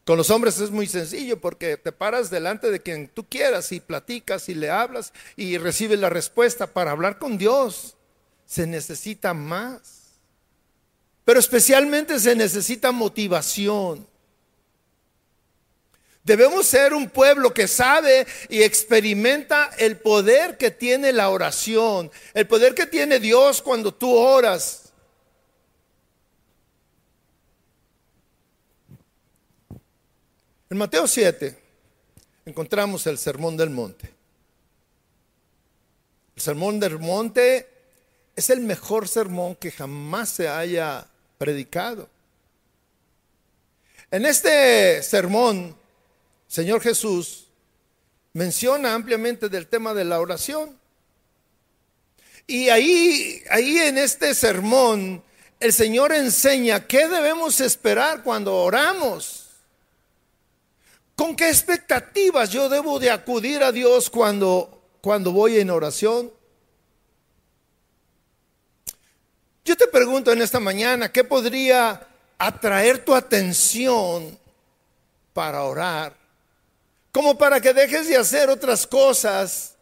[0.06, 3.80] Con los hombres es muy sencillo porque te paras delante de quien tú quieras y
[3.80, 6.68] platicas y le hablas y recibes la respuesta.
[6.68, 7.96] Para hablar con Dios
[8.46, 10.20] se necesita más.
[11.24, 14.06] Pero especialmente se necesita motivación.
[16.22, 22.46] Debemos ser un pueblo que sabe y experimenta el poder que tiene la oración, el
[22.46, 24.85] poder que tiene Dios cuando tú oras.
[30.76, 31.56] En Mateo 7
[32.44, 34.12] encontramos el Sermón del Monte.
[36.36, 37.66] El Sermón del Monte
[38.36, 41.06] es el mejor sermón que jamás se haya
[41.38, 42.10] predicado.
[44.10, 45.74] En este sermón,
[46.46, 47.46] Señor Jesús
[48.34, 50.78] menciona ampliamente del tema de la oración.
[52.46, 55.24] Y ahí, ahí en este sermón,
[55.58, 59.45] el Señor enseña qué debemos esperar cuando oramos.
[61.16, 66.30] ¿Con qué expectativas yo debo de acudir a Dios cuando, cuando voy en oración?
[69.64, 72.06] Yo te pregunto en esta mañana, ¿qué podría
[72.36, 74.38] atraer tu atención
[75.32, 76.14] para orar?
[77.10, 79.74] Como para que dejes de hacer otras cosas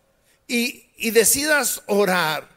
[0.47, 2.49] y, y decidas orar.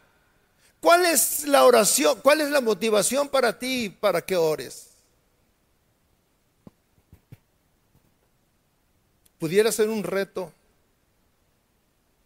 [0.80, 2.22] ¿Cuál es la oración?
[2.22, 4.87] ¿Cuál es la motivación para ti para que ores?
[9.40, 10.52] Pudiera ser un reto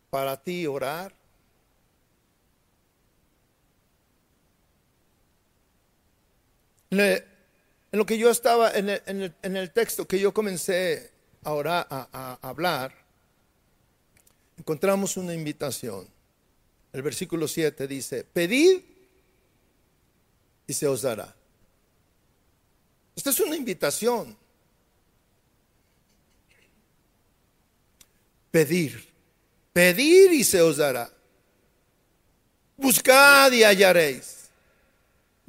[0.09, 1.13] para ti orar.
[6.89, 7.23] En
[7.91, 11.11] lo que yo estaba, en el, texto que yo comencé
[11.43, 12.93] a, orar, a, hablar,
[14.57, 16.07] encontramos una invitación.
[16.91, 18.81] El versículo 7 dice, pedid
[20.67, 21.33] y se os dará.
[23.15, 24.40] Esta es una invitación.
[28.51, 29.07] Pedir,
[29.73, 31.09] pedir y se os dará.
[32.77, 34.49] Buscad y hallaréis.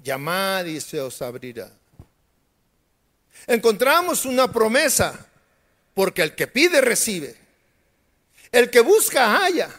[0.03, 1.71] Llamad y se os abrirá.
[3.47, 5.27] Encontramos una promesa,
[5.95, 7.37] porque el que pide recibe.
[8.51, 9.71] El que busca halla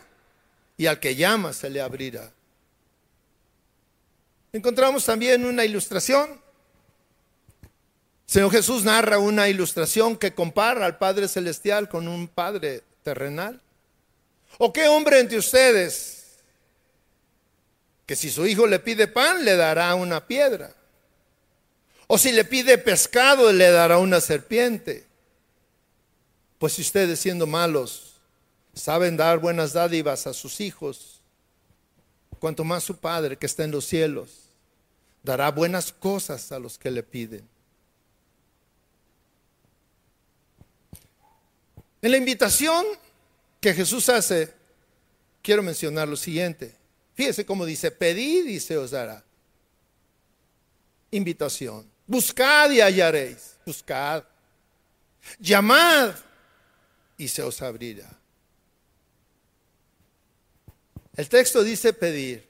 [0.78, 2.32] y al que llama se le abrirá.
[4.52, 6.42] Encontramos también una ilustración.
[8.26, 13.62] Señor Jesús narra una ilustración que compara al Padre Celestial con un Padre terrenal.
[14.58, 16.38] ¿O qué hombre entre ustedes
[18.06, 20.76] que si su hijo le pide pan le dará una piedra?
[22.08, 25.06] ¿O si le pide pescado le dará una serpiente?
[26.58, 28.22] Pues si ustedes siendo malos
[28.74, 31.22] saben dar buenas dádivas a sus hijos,
[32.40, 34.44] cuanto más su Padre que está en los cielos
[35.24, 37.48] dará buenas cosas a los que le piden.
[42.04, 42.86] En la invitación
[43.62, 44.54] que Jesús hace,
[45.42, 46.76] quiero mencionar lo siguiente.
[47.14, 49.24] Fíjese cómo dice, pedid y se os dará.
[51.12, 51.90] Invitación.
[52.06, 53.56] Buscad y hallaréis.
[53.66, 54.26] Buscad.
[55.40, 56.14] Llamad
[57.18, 58.10] y se os abrirá.
[61.16, 62.46] El texto dice pedir.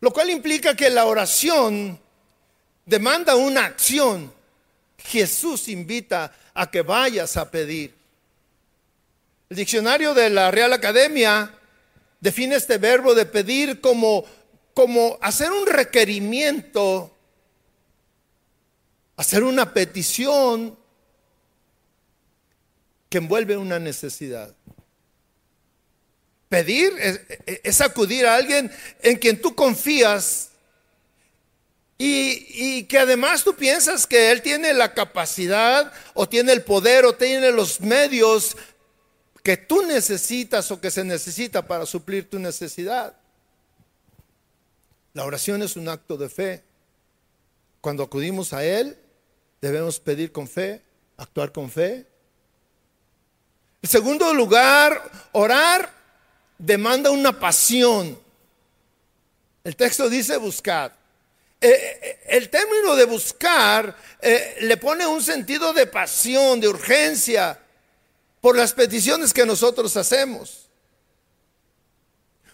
[0.00, 2.00] Lo cual implica que la oración
[2.86, 4.39] demanda una acción.
[5.04, 7.94] Jesús invita a que vayas a pedir.
[9.48, 11.52] El diccionario de la Real Academia
[12.20, 14.24] define este verbo de pedir como,
[14.74, 17.16] como hacer un requerimiento,
[19.16, 20.78] hacer una petición
[23.08, 24.54] que envuelve una necesidad.
[26.48, 26.92] Pedir
[27.46, 28.70] es, acudir a alguien
[29.02, 30.49] en quien tú confías
[32.02, 37.14] y, que además tú piensas que Él tiene la capacidad o tiene el poder o
[37.14, 38.56] tiene los medios
[39.42, 43.14] que tú necesitas o que se necesita para suplir tu necesidad.
[45.12, 46.64] La oración es un acto de fe.
[47.82, 48.96] Cuando acudimos a Él,
[49.60, 50.82] debemos pedir con fe,
[51.18, 52.06] actuar con fe.
[53.82, 55.92] En segundo lugar, orar
[56.56, 58.18] demanda una pasión.
[59.64, 60.99] El texto dice buscar.
[61.60, 61.68] Eh,
[62.02, 67.58] eh, el término de buscar eh, le pone un sentido de pasión, de urgencia,
[68.40, 70.68] por las peticiones que nosotros hacemos.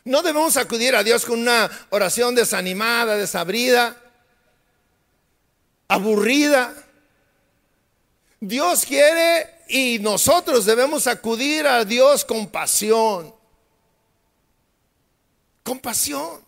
[0.04, 3.96] No debemos acudir a Dios con una oración desanimada, desabrida,
[5.88, 6.74] aburrida.
[8.40, 13.36] Dios quiere y nosotros debemos acudir a Dios con pasión
[15.66, 16.45] compasión.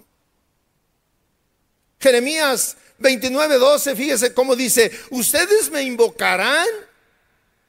[2.01, 6.67] Jeremías 29, 12, fíjese cómo dice, ustedes me invocarán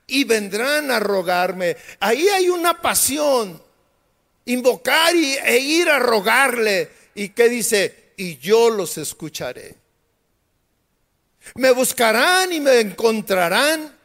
[0.08, 1.78] y vendrán a rogarme.
[2.00, 3.62] Ahí hay una pasión,
[4.46, 6.90] invocar y, e ir a rogarle.
[7.16, 8.14] ¿Y qué dice?
[8.18, 9.76] Y yo los escucharé.
[11.56, 13.96] Me buscarán y me encontrarán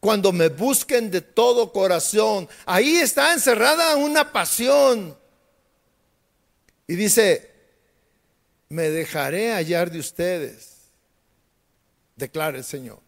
[0.00, 2.48] cuando me busquen de todo corazón.
[2.64, 5.16] Ahí está encerrada una pasión.
[6.86, 7.55] Y dice,
[8.68, 10.76] me dejaré hallar de ustedes,
[12.16, 13.00] declara el Señor.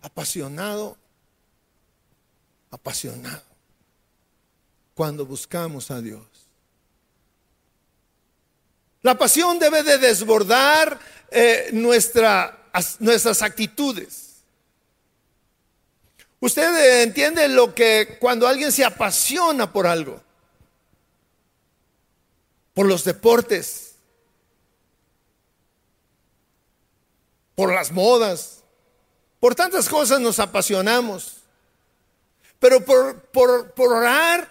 [0.00, 0.96] Apasionado,
[2.70, 3.42] apasionado,
[4.94, 6.22] cuando buscamos a Dios.
[9.02, 10.98] La pasión debe de desbordar
[11.30, 14.28] eh, nuestra, nuestras actitudes.
[16.40, 20.22] Usted entiende lo que cuando alguien se apasiona por algo,
[22.78, 23.96] por los deportes,
[27.56, 28.62] por las modas,
[29.40, 31.38] por tantas cosas nos apasionamos,
[32.60, 34.48] pero por, por, por orar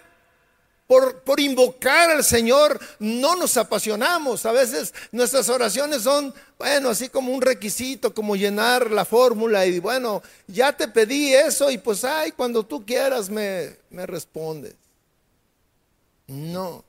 [0.88, 4.45] por, invocar al Señor no nos apasionamos.
[4.45, 9.80] A veces nuestras oraciones son, bueno, así como un requisito, como llenar la fórmula y
[9.80, 14.75] bueno, ya te pedí eso y pues, ay, cuando tú quieras me, me respondes.
[16.28, 16.84] No.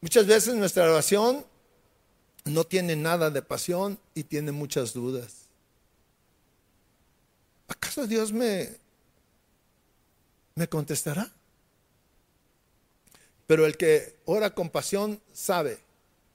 [0.00, 1.44] Muchas veces nuestra oración
[2.44, 5.46] no tiene nada de pasión y tiene muchas dudas.
[7.68, 8.76] ¿Acaso Dios me,
[10.56, 11.30] me contestará.
[13.46, 15.78] Pero el que ora con pasión sabe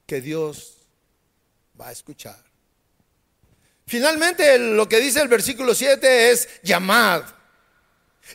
[0.06, 0.78] que Dios
[1.80, 2.40] va a escuchar.
[3.86, 7.24] Finalmente, lo que dice el versículo 7 es llamad.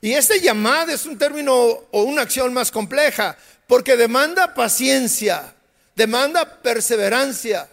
[0.02, 5.54] Y este llamad es un término o una acción más compleja, porque demanda paciencia,
[5.94, 7.68] demanda perseverancia.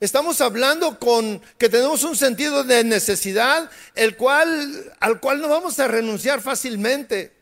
[0.00, 5.78] Estamos hablando con que tenemos un sentido de necesidad, el cual al cual no vamos
[5.78, 7.32] a renunciar fácilmente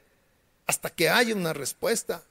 [0.67, 2.23] hasta que haya una respuesta.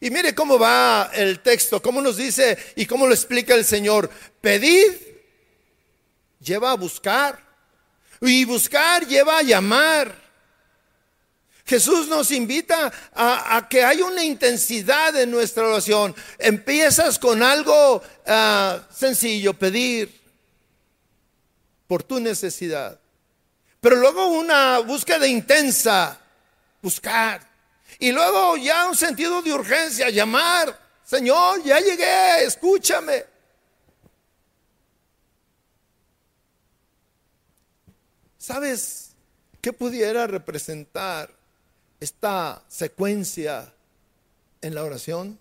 [0.00, 4.10] Y mire cómo va el texto, cómo nos dice y cómo lo explica el Señor.
[4.40, 4.92] Pedid
[6.40, 7.42] lleva a buscar
[8.20, 10.25] y buscar lleva a llamar.
[11.66, 16.14] Jesús nos invita a, que haya una intensidad en nuestra oración.
[16.38, 20.08] Empiezas con algo ah, sencillo, pedir
[21.88, 23.00] por tu necesidad.
[23.80, 26.20] Pero luego una búsqueda intensa,
[26.80, 27.40] buscar.
[27.98, 30.78] Y luego ya un sentido de urgencia, llamar.
[31.04, 33.24] Señor, ya llegué, escúchame.
[38.38, 39.10] ¿Sabes
[39.60, 41.35] qué pudiera representar
[42.00, 43.72] esta secuencia
[44.62, 45.38] en la oración?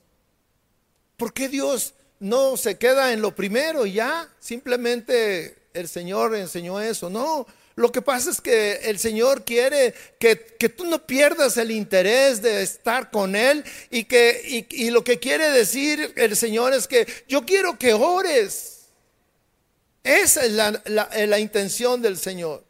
[1.17, 4.29] ¿Por qué Dios no se queda en lo primero y ya?
[4.39, 7.09] Simplemente el Señor enseñó eso.
[7.09, 7.45] No,
[7.75, 10.35] lo que pasa es que el Señor quiere que,
[10.69, 15.51] tú no pierdas el interés de estar con Él y, que, y, lo que quiere
[15.51, 18.71] decir el Señor es que yo quiero que ores.
[20.03, 22.64] Esa es la, la intención del Señor.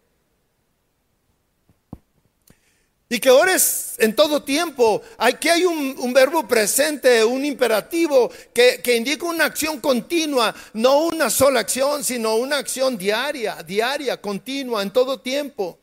[3.08, 5.01] Y que ores en todo tiempo.
[5.18, 11.30] Aquí hay un, verbo presente, un imperativo que, que, indica una acción continua, no una
[11.30, 15.78] sola acción, sino una acción diaria, diaria, continua, en todo tiempo.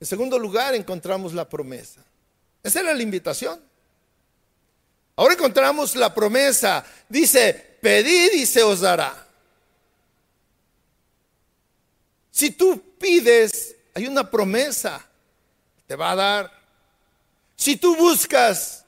[0.00, 2.04] En segundo lugar encontramos la promesa.
[2.62, 3.60] Esa era la invitación.
[5.14, 6.84] Ahora encontramos la promesa.
[7.08, 9.26] Dice, pedid y se os dará.
[12.30, 15.06] Si tú pides, hay una promesa,
[15.86, 16.62] te va a dar.
[17.56, 18.84] Si tú buscas,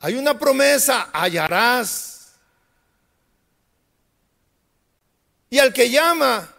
[0.00, 2.32] hay una promesa, hallarás.
[5.50, 6.54] Y al que llama,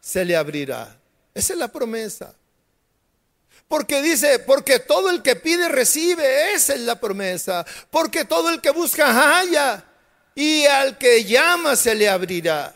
[0.00, 0.96] se le abrirá.
[1.34, 2.34] Esa es la promesa.
[3.68, 7.66] Porque dice, porque todo el que pide recibe, esa es la promesa.
[7.90, 9.84] Porque todo el que busca halla.
[10.34, 12.74] Y al que llama se le abrirá.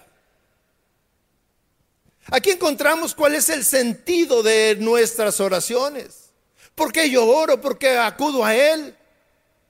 [2.30, 6.30] Aquí encontramos cuál es el sentido de nuestras oraciones.
[6.74, 7.60] ¿Por qué yo oro?
[7.60, 8.96] ¿Por qué acudo a Él?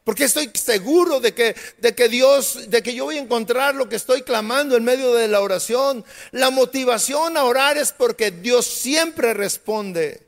[0.05, 3.89] Porque estoy seguro de que, de que Dios, de que yo voy a encontrar lo
[3.89, 6.05] que estoy clamando en medio de la oración.
[6.33, 10.27] La motivación a orar es porque Dios siempre responde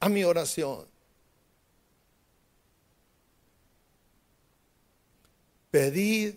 [0.00, 0.86] a mi oración.
[5.70, 6.34] Pedid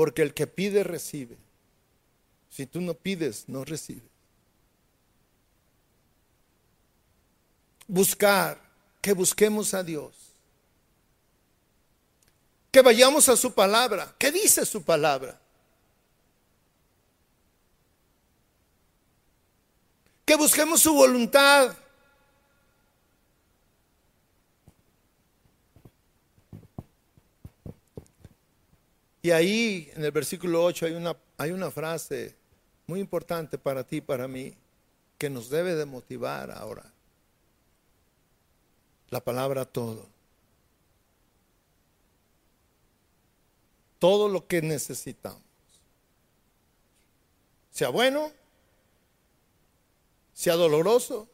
[0.00, 1.36] Porque el que pide, recibe.
[2.48, 4.08] Si tú no pides, no recibes.
[7.86, 8.58] Buscar,
[9.02, 10.14] que busquemos a Dios.
[12.72, 14.14] Que vayamos a su palabra.
[14.16, 15.38] ¿Qué dice su palabra?
[20.24, 21.76] Que busquemos su voluntad.
[29.22, 32.34] Y ahí en el versículo 8 hay una, hay una frase
[32.86, 34.54] muy importante para ti y para mí
[35.18, 36.90] que nos debe de motivar ahora.
[39.10, 40.08] La palabra todo.
[43.98, 45.42] Todo lo que necesitamos.
[47.70, 48.32] Sea bueno,
[50.32, 51.28] sea doloroso,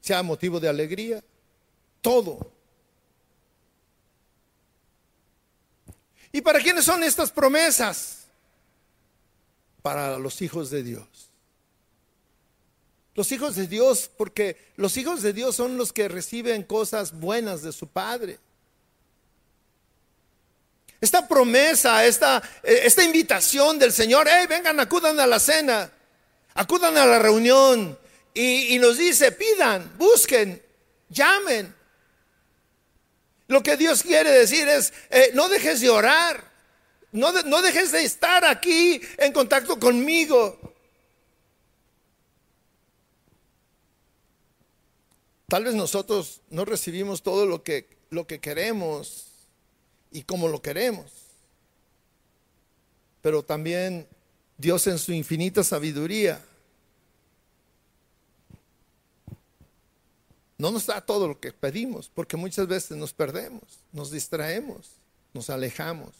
[0.00, 1.24] sea motivo de alegría,
[2.00, 2.55] todo
[6.32, 8.26] ¿Y para quiénes son estas promesas?
[9.82, 11.30] Para los hijos de Dios.
[13.14, 17.62] Los hijos de Dios, porque los hijos de Dios son los que reciben cosas buenas
[17.62, 18.38] de su Padre.
[21.00, 25.90] Esta promesa, esta, esta invitación del Señor, hey, vengan, acudan a la cena,
[26.54, 27.98] acudan a la reunión.
[28.34, 30.62] Y, nos dice, pidan, busquen,
[31.08, 31.74] llamen.
[33.48, 36.50] Lo que Dios quiere decir es, eh, no dejes de orar,
[37.12, 40.74] no, no dejes de estar aquí en contacto conmigo.
[45.48, 49.28] Tal vez nosotros no recibimos todo lo que, lo que queremos
[50.10, 51.12] y como lo queremos,
[53.22, 54.08] pero también
[54.58, 56.44] Dios en su infinita sabiduría
[60.58, 64.90] no nos da todo lo que pedimos, porque muchas veces nos perdemos, nos distraemos,
[65.34, 66.10] nos alejamos.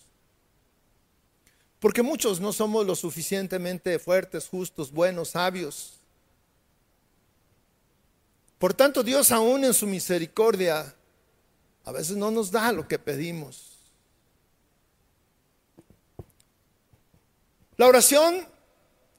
[1.81, 6.01] Porque muchos no somos lo suficientemente fuertes, justos, buenos, sabios.
[8.59, 10.95] Por tanto, Dios aún en su misericordia
[11.85, 13.77] a veces no nos da lo que pedimos.
[17.77, 18.47] La oración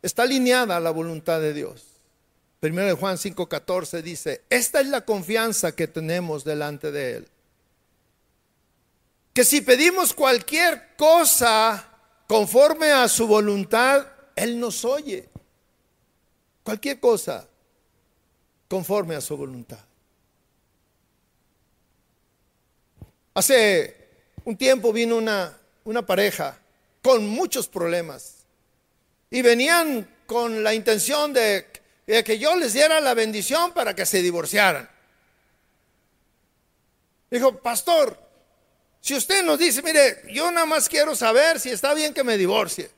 [0.02, 1.97] está alineada a la voluntad de Dios.
[2.60, 7.28] Primero de Juan 5:14 dice, esta es la confianza que tenemos delante de Él.
[9.34, 11.88] Que si pedimos cualquier cosa
[12.28, 15.30] conforme a su voluntad, Él nos oye.
[16.64, 17.48] Cualquier cosa
[18.68, 19.80] conforme a su voluntad.
[23.36, 23.96] Hace
[24.44, 26.60] un tiempo vino una, una pareja
[27.04, 28.38] con muchos problemas
[29.30, 31.77] y venían con la intención de
[32.14, 34.90] de que yo les diera la bendición para que se divorciaran.
[37.30, 38.18] Dijo, pastor,
[39.02, 42.38] si usted nos dice, mire, yo nada más quiero saber si está bien que me
[42.38, 42.90] divorcie.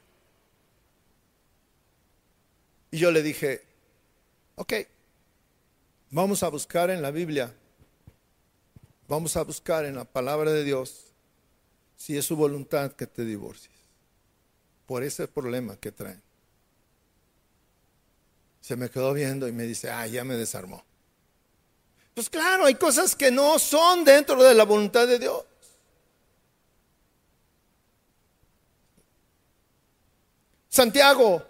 [2.91, 3.63] Y yo le dije,
[4.55, 4.73] ok,
[6.11, 7.51] vamos a buscar en la Biblia,
[9.07, 11.05] vamos a buscar en la palabra de Dios
[11.95, 13.75] si es su voluntad que te divorcies
[14.85, 16.28] por ese problema que traen
[18.61, 20.83] se me quedó viendo y me dice, ah, ya me desarmó.
[22.13, 25.45] Pues claro, hay cosas que no son dentro de la voluntad de Dios.
[30.67, 31.45] Santiago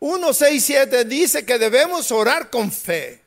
[0.00, 3.22] 1, 6, 7 dice que debemos orar con fe.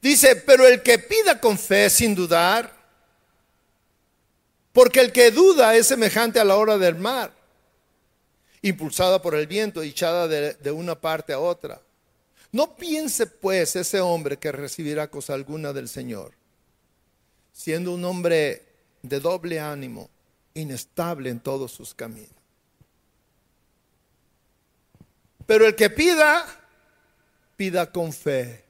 [0.00, 2.72] Dice, pero el que pida con fe sin dudar,
[4.72, 7.32] porque el que duda es semejante a la hora del mar,
[8.62, 11.80] impulsada por el viento, echada de, de una parte a otra.
[12.56, 16.32] No piense pues ese hombre que recibirá cosa alguna del Señor,
[17.52, 18.64] siendo un hombre
[19.02, 20.08] de doble ánimo,
[20.54, 22.30] inestable en todos sus caminos.
[25.44, 26.46] Pero el que pida,
[27.58, 28.64] pida con fe,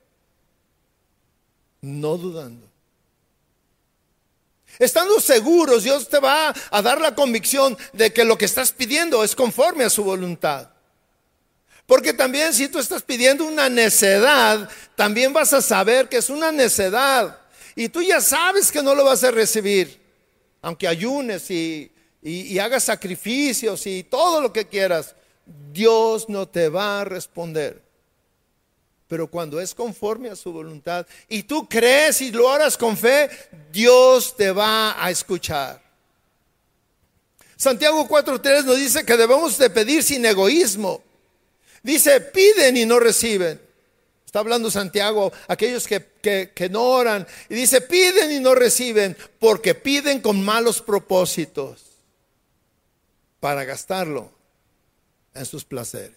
[1.81, 2.69] no dudando.
[4.81, 9.23] Estando seguros, Dios te va a dar la convicción de que lo que estás pidiendo
[9.23, 10.76] es conforme a su voluntad.
[11.87, 16.51] Porque también si tú estás pidiendo una necedad, también vas a saber que es una
[16.51, 17.39] necedad.
[17.77, 20.01] Y tú ya sabes que no lo vas a recibir.
[20.63, 25.15] Aunque ayunes y, y, hagas sacrificios y todo lo que quieras,
[25.73, 27.81] Dios no te va a responder.
[29.07, 33.31] Pero cuando es conforme a su voluntad y tú crees y lo harás con fe,
[33.71, 35.81] Dios te va a escuchar.
[37.57, 41.06] Santiago 4.3 nos dice que debemos de pedir sin egoísmo.
[41.87, 43.61] Dice, piden y no reciben.
[44.25, 47.25] Está hablando Santiago, aquellos que, que, no oran.
[47.49, 51.85] Y dice, piden y no reciben porque piden con malos propósitos
[53.39, 54.33] para gastarlo
[55.33, 56.17] en sus placeres.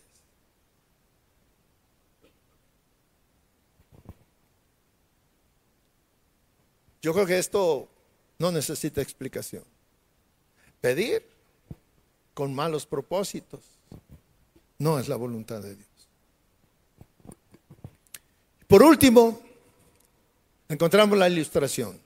[7.03, 7.87] Yo creo que esto
[8.39, 9.63] no necesita explicación.
[10.81, 11.23] Pedir
[12.33, 13.78] con malos propósitos
[14.79, 15.87] no es la voluntad de Dios.
[18.65, 19.41] Por último,
[20.69, 21.99] encontramos la ilustración.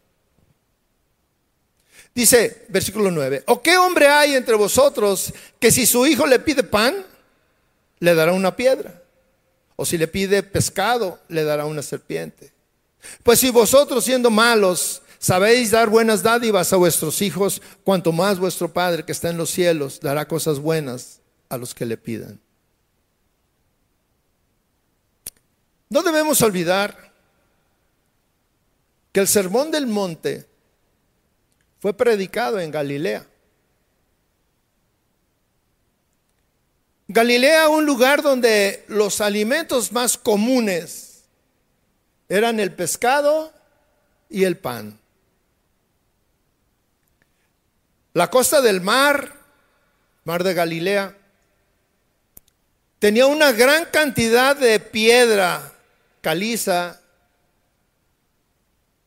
[2.16, 6.64] Dice, versículo 9, ¿o qué hombre hay entre vosotros que si su hijo le pide
[6.64, 7.06] pan,
[8.00, 9.02] le dará una piedra?
[9.76, 12.52] O si le pide pescado, le dará una serpiente.
[13.24, 18.72] Pues si vosotros siendo malos sabéis dar buenas dádivas a vuestros hijos, cuanto más vuestro
[18.72, 21.20] Padre que está en los cielos dará cosas buenas
[21.50, 22.40] a los que le pidan.
[25.90, 27.12] No debemos olvidar
[29.12, 30.48] que el sermón del monte
[31.80, 33.28] fue predicado en Galilea.
[37.08, 41.26] Galilea, un lugar donde los alimentos más comunes
[42.28, 43.54] eran el pescado
[44.30, 45.00] y el pan.
[48.14, 49.38] La costa del mar,
[50.24, 51.18] mar de Galilea,
[53.00, 55.73] tenía una gran cantidad de piedra
[56.24, 57.02] caliza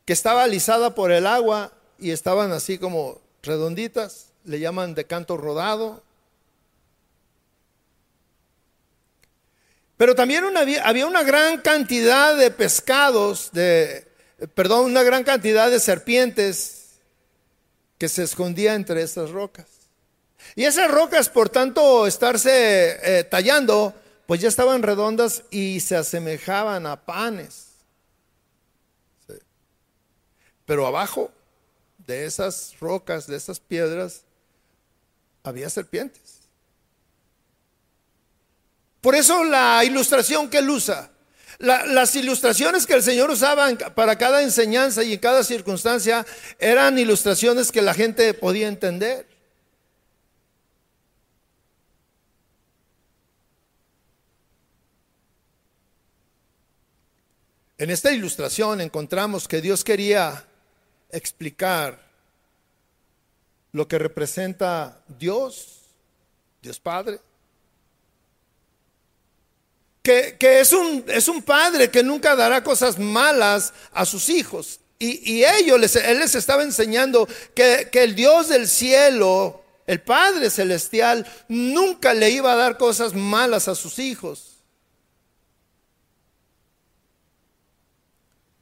[0.05, 5.35] que estaba alisada por el agua y estaban así como redonditas, le llaman de canto
[5.35, 6.03] rodado.
[9.97, 10.43] Pero también
[10.83, 14.07] había una gran cantidad de pescados, de,
[14.53, 16.99] perdón, una gran cantidad de serpientes
[17.97, 19.65] que se escondía entre esas rocas.
[20.55, 23.95] Y esas rocas, por tanto, estarse eh, tallando,
[24.27, 27.69] pues ya estaban redondas y se asemejaban a panes.
[30.65, 31.31] Pero abajo
[32.05, 34.23] de esas rocas, de esas piedras,
[35.43, 36.41] había serpientes.
[38.99, 41.09] Por eso la ilustración que él usa,
[41.59, 46.25] las ilustraciones que el Señor usaba para cada enseñanza y en cada circunstancia
[46.59, 49.36] eran ilustraciones que la gente podía entender.
[57.77, 60.43] En esta ilustración encontramos que Dios quería
[61.11, 61.99] explicar
[63.71, 65.81] lo que representa Dios,
[66.61, 67.19] Dios Padre,
[70.01, 74.79] que, es, un, es, un, padre que nunca dará cosas malas a sus hijos.
[74.99, 80.49] Y, ellos, les, él les estaba enseñando que, que el Dios del cielo, el Padre
[80.49, 84.46] celestial, nunca le iba a dar cosas malas a sus hijos.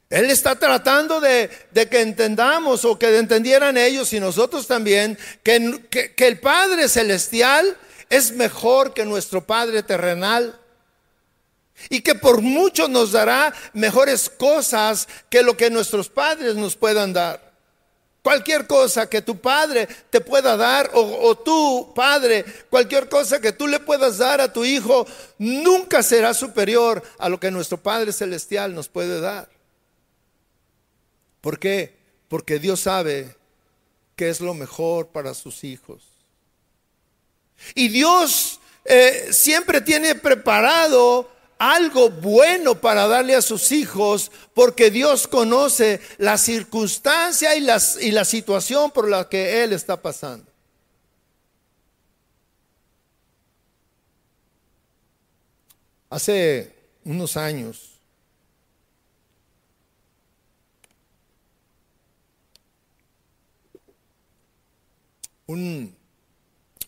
[0.08, 1.50] Él está tratando de,
[1.90, 7.76] que entendamos o que entendieran ellos y nosotros también que, que el Padre Celestial
[8.08, 10.60] es mejor que nuestro Padre terrenal
[11.88, 17.12] y que por mucho nos dará mejores cosas que lo que nuestros padres nos puedan
[17.12, 17.46] dar.
[18.22, 23.52] Cualquier cosa que tu padre te pueda dar o, o, tu padre, cualquier cosa que
[23.52, 25.06] tú le puedas dar a tu hijo,
[25.38, 29.48] nunca será superior a lo que nuestro Padre Celestial nos puede dar.
[31.46, 31.94] ¿Por qué?
[32.26, 33.36] Porque Dios sabe
[34.16, 36.02] que es lo mejor para sus hijos.
[37.76, 45.28] Y Dios eh, siempre tiene preparado algo bueno para darle a sus hijos porque Dios
[45.28, 47.64] conoce la circunstancia y,
[48.00, 50.50] y la situación por la que Él está pasando.
[56.10, 56.74] Hace
[57.04, 57.95] unos años
[65.46, 65.94] un,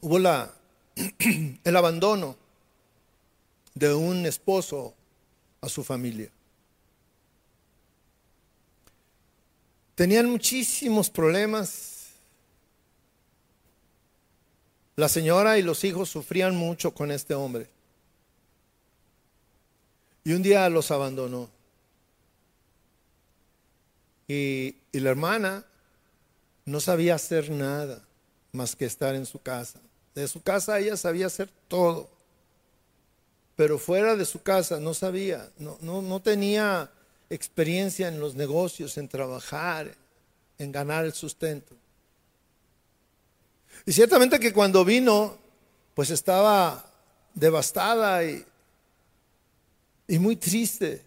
[0.00, 0.52] hubo la,
[1.64, 2.36] el abandono
[3.74, 4.94] de un esposo
[5.60, 6.30] a su familia.
[9.94, 11.94] Tenían muchísimos problemas.
[14.96, 17.68] La señora y los hijos sufrían mucho con este hombre.
[20.24, 21.48] Y un día los abandonó.
[24.26, 25.64] Y, y la hermana
[26.64, 28.07] no sabía hacer nada
[28.52, 29.80] más que estar en su casa.
[30.14, 32.08] De su casa ella sabía hacer todo,
[33.56, 36.90] pero fuera de su casa no sabía, no, no, no tenía
[37.30, 39.94] experiencia en los negocios, en trabajar,
[40.58, 41.74] en ganar el sustento.
[43.86, 45.36] Y ciertamente que cuando vino,
[45.94, 46.84] pues estaba
[47.34, 48.44] devastada y,
[50.06, 51.04] y muy triste.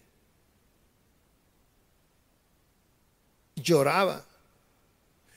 [3.56, 4.24] Lloraba.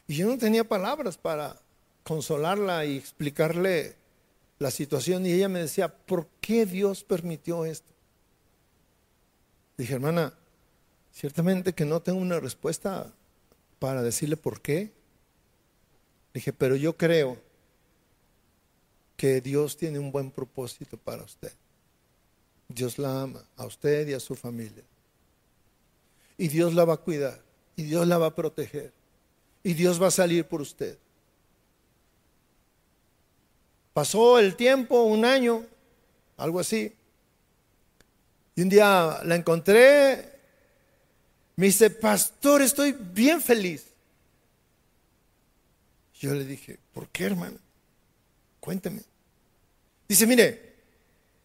[0.08, 1.60] Y yo no tenía palabras para,
[2.06, 3.96] consolarla y explicarle
[4.60, 7.92] la situación y ella me decía, ¿por qué Dios permitió esto?
[9.76, 10.34] Dije, hermana,
[11.12, 13.12] ciertamente que no tengo una respuesta
[13.80, 14.92] para decirle por qué.
[16.34, 17.42] Dije, pero yo creo
[19.18, 21.54] que Dios tiene un buen propósito para usted.
[22.70, 24.84] Dios la ama, a usted y a su familia.
[26.38, 27.42] Y Dios la va a cuidar,
[27.76, 28.94] y Dios la va a proteger,
[29.64, 31.00] y Dios va a salir por usted.
[33.96, 35.64] Pasó el tiempo, un año,
[36.36, 36.94] algo así.
[38.54, 40.34] Y un día la encontré,
[41.56, 43.86] me dice, pastor, estoy bien feliz.
[46.20, 47.58] Yo le dije, ¿por qué, hermano?
[48.60, 49.02] Cuénteme.
[50.10, 50.76] Dice, mire,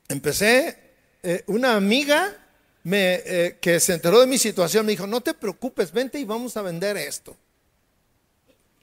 [0.09, 0.77] empecé,
[1.23, 2.37] eh, una amiga
[2.83, 6.25] me, eh, que se enteró de mi situación me dijo, no te preocupes, vente y
[6.25, 7.37] vamos a vender esto.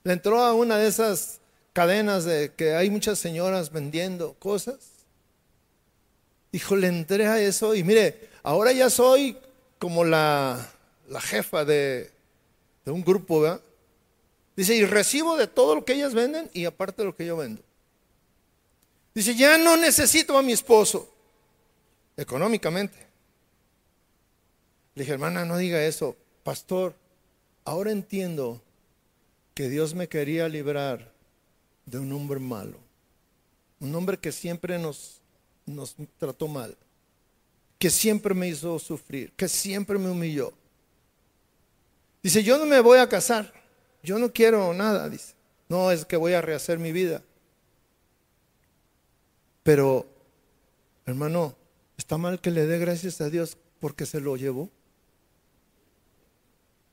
[0.04, 1.42] Le entró a una de esas
[1.78, 4.80] cadenas de que hay muchas señoras vendiendo cosas.
[6.52, 9.38] Hijo, le entré a eso y mire, ahora ya soy
[9.78, 10.72] como la,
[11.08, 12.10] la jefa de,
[12.84, 13.60] de un grupo.
[14.56, 17.38] Dice, y recibo de todo lo que ellas venden y aparte de lo que yo
[17.38, 17.62] vendo.
[19.14, 21.08] Dice, ya no necesito a mi esposo
[22.18, 22.98] económicamente.
[24.96, 26.16] Le dije, hermana, no diga eso.
[26.42, 26.96] Pastor,
[27.66, 28.64] ahora entiendo
[29.54, 31.16] que Dios me quería librar
[31.88, 32.78] de un hombre malo,
[33.80, 35.22] un hombre que siempre nos,
[35.66, 36.78] nos trató mal,
[37.80, 40.52] que siempre me hizo sufrir, que siempre me humilló.
[42.22, 43.54] Dice, yo no me voy a casar,
[44.04, 45.34] yo no quiero nada, dice,
[45.70, 47.24] no es que voy a rehacer mi vida.
[49.64, 50.06] Pero,
[51.06, 51.56] hermano,
[51.98, 54.70] ¿está mal que le dé gracias a Dios porque se lo llevó?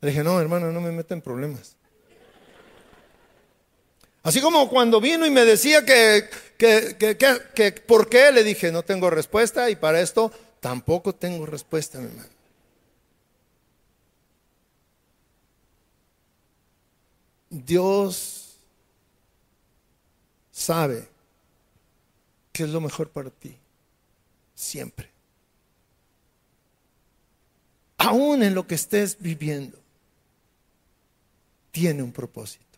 [0.00, 1.76] Le dije, no, hermano, no me meta en problemas.
[4.24, 7.16] Así como cuando vino y me decía que, que, que,
[7.54, 12.06] que, por qué, le dije, no tengo respuesta y para esto tampoco tengo respuesta, mi
[12.06, 12.30] hermano.
[17.50, 18.56] Dios
[20.50, 21.06] sabe
[22.50, 23.54] qué es lo mejor para ti,
[24.54, 25.10] siempre.
[27.98, 29.78] Aún en lo que estés viviendo,
[31.70, 32.73] tiene un propósito.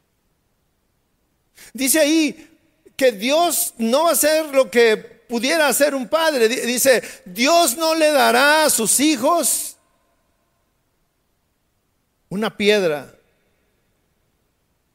[1.72, 2.58] Dice ahí
[2.96, 6.48] que Dios no va a hacer lo que pudiera hacer un padre.
[6.48, 9.76] Dice, Dios no le dará a sus hijos
[12.28, 13.14] una piedra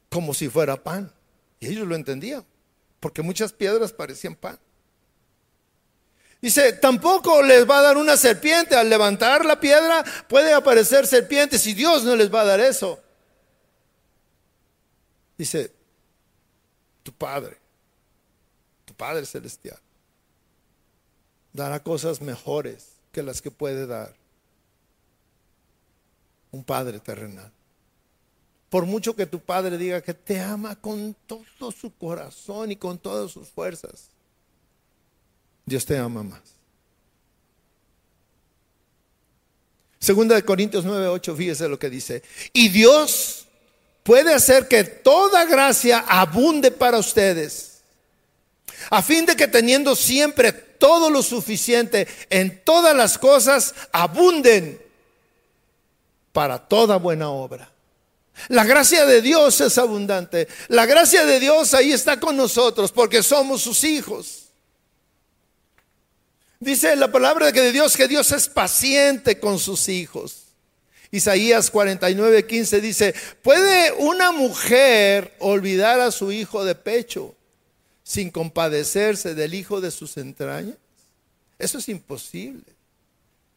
[0.10, 1.12] como si fuera pan.
[1.60, 2.44] Y ellos lo entendían,
[3.00, 4.60] porque muchas piedras parecían pan.
[6.42, 8.76] Dice, tampoco les va a dar una serpiente.
[8.76, 13.00] Al levantar la piedra puede aparecer serpientes y Dios no les va a dar eso.
[15.38, 15.72] Dice,
[17.04, 17.58] tu Padre,
[18.86, 19.80] tu Padre Celestial,
[21.54, 24.16] dará cosas mejores que las que puede dar
[26.52, 27.52] un Padre terrenal.
[28.70, 32.98] Por mucho que tu Padre diga que te ama con todo su corazón y con
[32.98, 34.10] todas sus fuerzas,
[35.66, 36.42] Dios te ama más.
[40.00, 42.24] Segunda de Corintios 9, 8, fíjese lo que dice.
[42.54, 43.46] Y Dios
[44.04, 47.82] puede hacer que toda gracia abunde para ustedes,
[48.90, 54.82] a fin de que teniendo siempre todo lo suficiente en todas las cosas, abunden
[56.34, 57.72] para toda buena obra.
[58.48, 60.48] La gracia de Dios es abundante.
[60.68, 64.46] La gracia de Dios ahí está con nosotros porque somos sus hijos.
[66.60, 70.41] Dice la palabra de Dios que Dios es paciente con sus hijos.
[71.12, 77.36] Isaías 49, 15 dice, ¿puede una mujer olvidar a su hijo de pecho
[78.04, 80.78] sin compadecerse del hijo de sus entrañas?
[81.60, 82.64] Eso es imposible.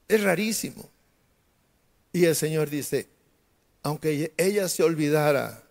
[0.09, 0.91] Es rarísimo.
[2.13, 3.07] Y el Señor dice,
[3.83, 5.63] aunque ella se olvidara,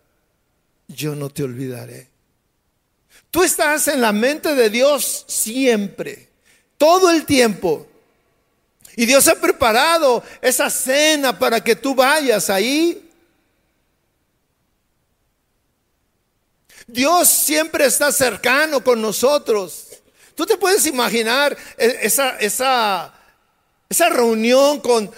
[0.88, 2.08] yo no te olvidaré.
[3.30, 6.28] Tú estás en la mente de Dios siempre,
[6.78, 7.86] todo el tiempo.
[8.96, 13.10] Y Dios ha preparado esa cena para que tú vayas ahí.
[16.86, 19.86] Dios siempre está cercano con nosotros.
[20.34, 23.14] Tú te puedes imaginar e-, esa, esa,
[23.88, 25.10] esa reunión con,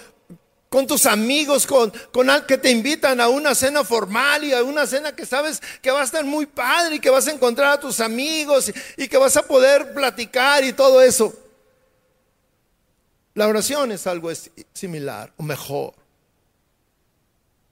[0.69, 4.87] con tus amigos, con, con que te invitan a una cena formal y a una
[4.87, 7.79] cena que sabes que va a estar muy padre y que vas a encontrar a
[7.79, 11.33] tus amigos y que vas a poder platicar y todo eso.
[13.37, 14.31] La oración es algo
[14.73, 15.93] similar o mejor.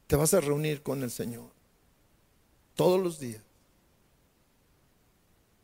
[0.06, 1.50] Te vas a reunir con el Señor
[2.76, 3.42] todos los días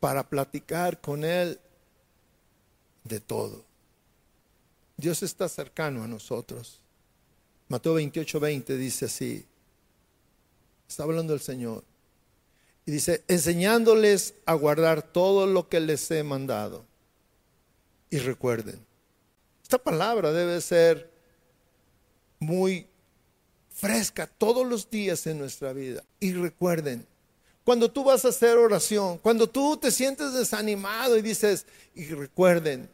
[0.00, 1.60] para platicar con Él
[3.04, 3.64] de todo.
[4.96, 6.80] Dios está cercano a nosotros.
[7.68, 9.46] Mateo 28, 20 dice así.
[10.88, 11.84] Está hablando el Señor.
[12.86, 16.84] Y dice, enseñándoles a guardar todo lo que les he mandado.
[18.10, 18.84] Y recuerden,
[19.72, 21.10] esta palabra debe ser
[22.38, 22.86] muy
[23.70, 26.04] fresca todos los días en nuestra vida.
[26.20, 27.06] Y recuerden,
[27.64, 31.64] cuando tú vas a hacer oración, cuando tú te sientes desanimado y dices,
[31.94, 32.90] y recuerden,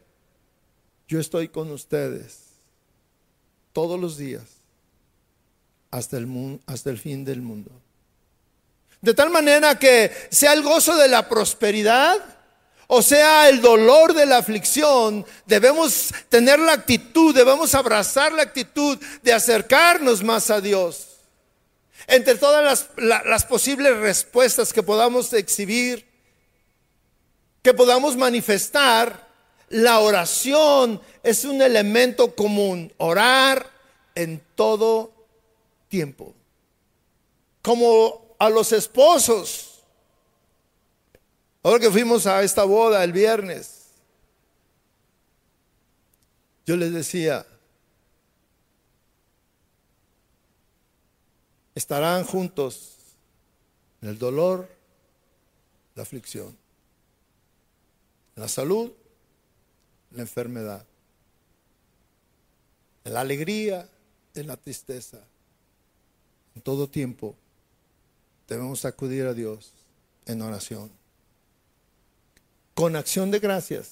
[1.05, 2.43] yo estoy con ustedes
[3.73, 4.45] todos los días
[5.91, 7.71] hasta el, hasta el fin del mundo.
[9.01, 12.38] De tal manera que sea el gozo de la prosperidad,
[12.91, 18.97] o sea, el dolor de la aflicción, debemos tener la actitud, debemos abrazar la actitud
[19.21, 21.19] de acercarnos más a Dios.
[22.07, 26.09] Entre todas las, posibles respuestas que podamos exhibir,
[27.61, 29.29] que podamos manifestar,
[29.69, 32.91] la oración es un elemento común.
[32.97, 33.69] Orar
[34.15, 35.13] en todo
[35.89, 36.33] tiempo.
[37.61, 39.68] Como a los esposos
[41.69, 43.89] Ahora que fuimos a esta boda el viernes,
[46.65, 47.45] yo les decía,
[51.75, 52.95] estarán juntos
[54.01, 54.67] en el dolor,
[55.93, 56.57] la aflicción,
[58.35, 58.91] la salud,
[60.09, 60.83] la enfermedad,
[63.03, 63.87] en la alegría,
[64.33, 65.19] en la tristeza.
[66.55, 67.35] En todo tiempo
[68.47, 69.71] debemos acudir a Dios
[70.25, 70.98] en oración
[72.79, 73.91] con acción de gracias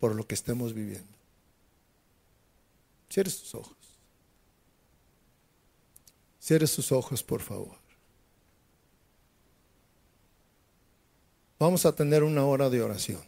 [0.00, 1.06] por lo que estemos viviendo.
[3.08, 3.76] Cierre sus ojos.
[6.40, 7.76] Cierre sus ojos, por favor.
[11.60, 13.22] Vamos a tener una hora de oración.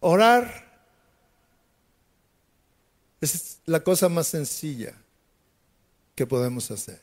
[0.00, 0.86] Orar
[3.20, 4.96] es la cosa más sencilla
[6.14, 7.00] que podemos hacer.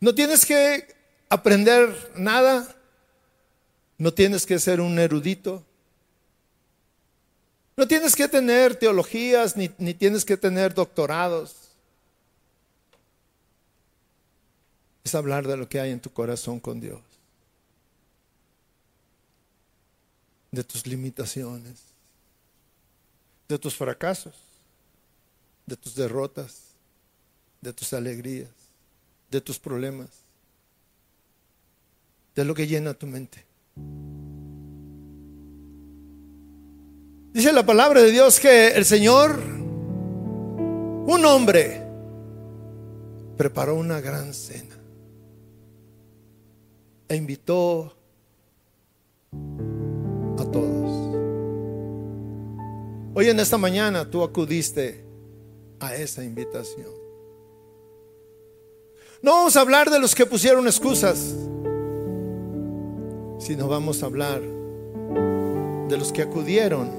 [0.00, 0.94] No tienes que
[1.28, 2.74] aprender nada,
[3.96, 5.64] no tienes que ser un erudito,
[7.76, 11.56] no tienes que tener teologías ni, ni tienes que tener doctorados.
[15.02, 17.00] Es hablar de lo que hay en tu corazón con Dios.
[20.54, 21.80] de tus limitaciones,
[23.48, 24.34] de tus fracasos,
[25.66, 26.74] de tus derrotas,
[27.60, 28.50] de tus alegrías,
[29.30, 30.08] de tus problemas,
[32.34, 33.44] de lo que llena tu mente.
[37.32, 41.82] Dice la palabra de Dios que el Señor, un hombre,
[43.36, 44.76] preparó una gran cena
[47.08, 47.96] e invitó
[50.38, 51.14] a todos.
[53.14, 55.03] Hoy en esta mañana tú acudiste
[55.86, 56.90] a esa invitación.
[59.22, 61.34] No vamos a hablar de los que pusieron excusas,
[63.38, 64.42] sino vamos a hablar
[65.88, 66.90] de los que acudieron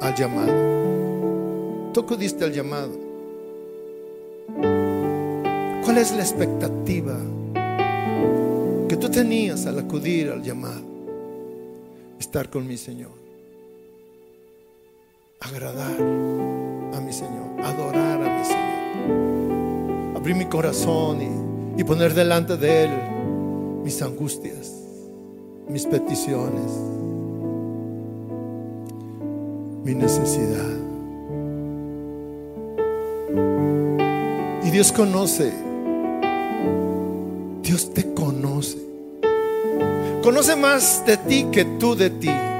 [0.00, 1.92] al llamado.
[1.92, 2.92] Tú acudiste al llamado.
[5.84, 7.16] ¿Cuál es la expectativa
[8.88, 10.96] que tú tenías al acudir al llamado?
[12.18, 13.12] estar con mi Señor,
[15.40, 15.96] agradar
[17.16, 22.90] Señor, adorar a mi Señor, abrir mi corazón y, y poner delante de Él
[23.82, 24.70] mis angustias,
[25.66, 26.70] mis peticiones,
[29.82, 30.76] mi necesidad.
[34.62, 35.54] Y Dios conoce,
[37.62, 38.76] Dios te conoce.
[40.22, 42.55] Conoce más de ti que tú de ti.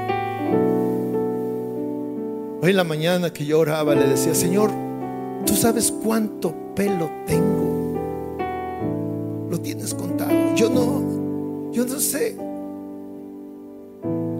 [2.59, 4.71] Hoy en la mañana que yo oraba le decía, Señor,
[5.45, 7.99] tú sabes cuánto pelo tengo.
[9.47, 10.55] Lo tienes contado.
[10.55, 12.35] Yo no, yo no sé.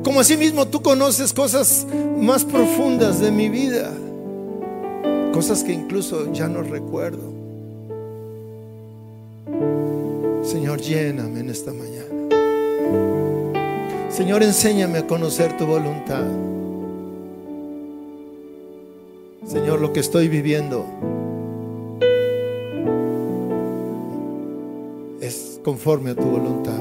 [0.03, 1.85] Como así mismo tú conoces cosas
[2.19, 3.91] más profundas de mi vida.
[5.31, 7.37] Cosas que incluso ya no recuerdo.
[10.43, 12.07] Señor, lléname en esta mañana.
[14.09, 16.25] Señor, enséñame a conocer tu voluntad.
[19.79, 20.85] Lo que estoy viviendo
[25.21, 26.79] es conforme a tu voluntad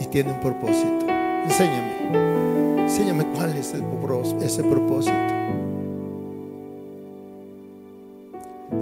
[0.00, 1.06] y tiene un propósito.
[1.44, 3.72] Enséñame, enséñame cuál es
[4.42, 5.16] ese propósito.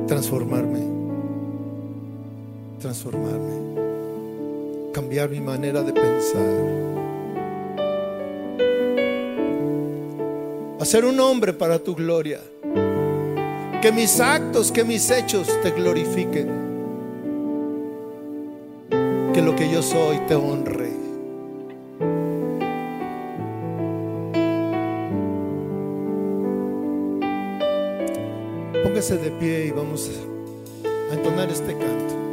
[0.06, 0.80] Transformarme,
[2.80, 3.74] transformarme,
[4.94, 6.90] cambiar mi manera de pensar
[10.80, 12.40] a ser un hombre para tu gloria.
[13.80, 16.48] Que mis actos, que mis hechos te glorifiquen.
[19.32, 20.90] Que lo que yo soy te honre.
[28.82, 30.10] Póngase de pie y vamos
[31.10, 32.29] a entonar este canto.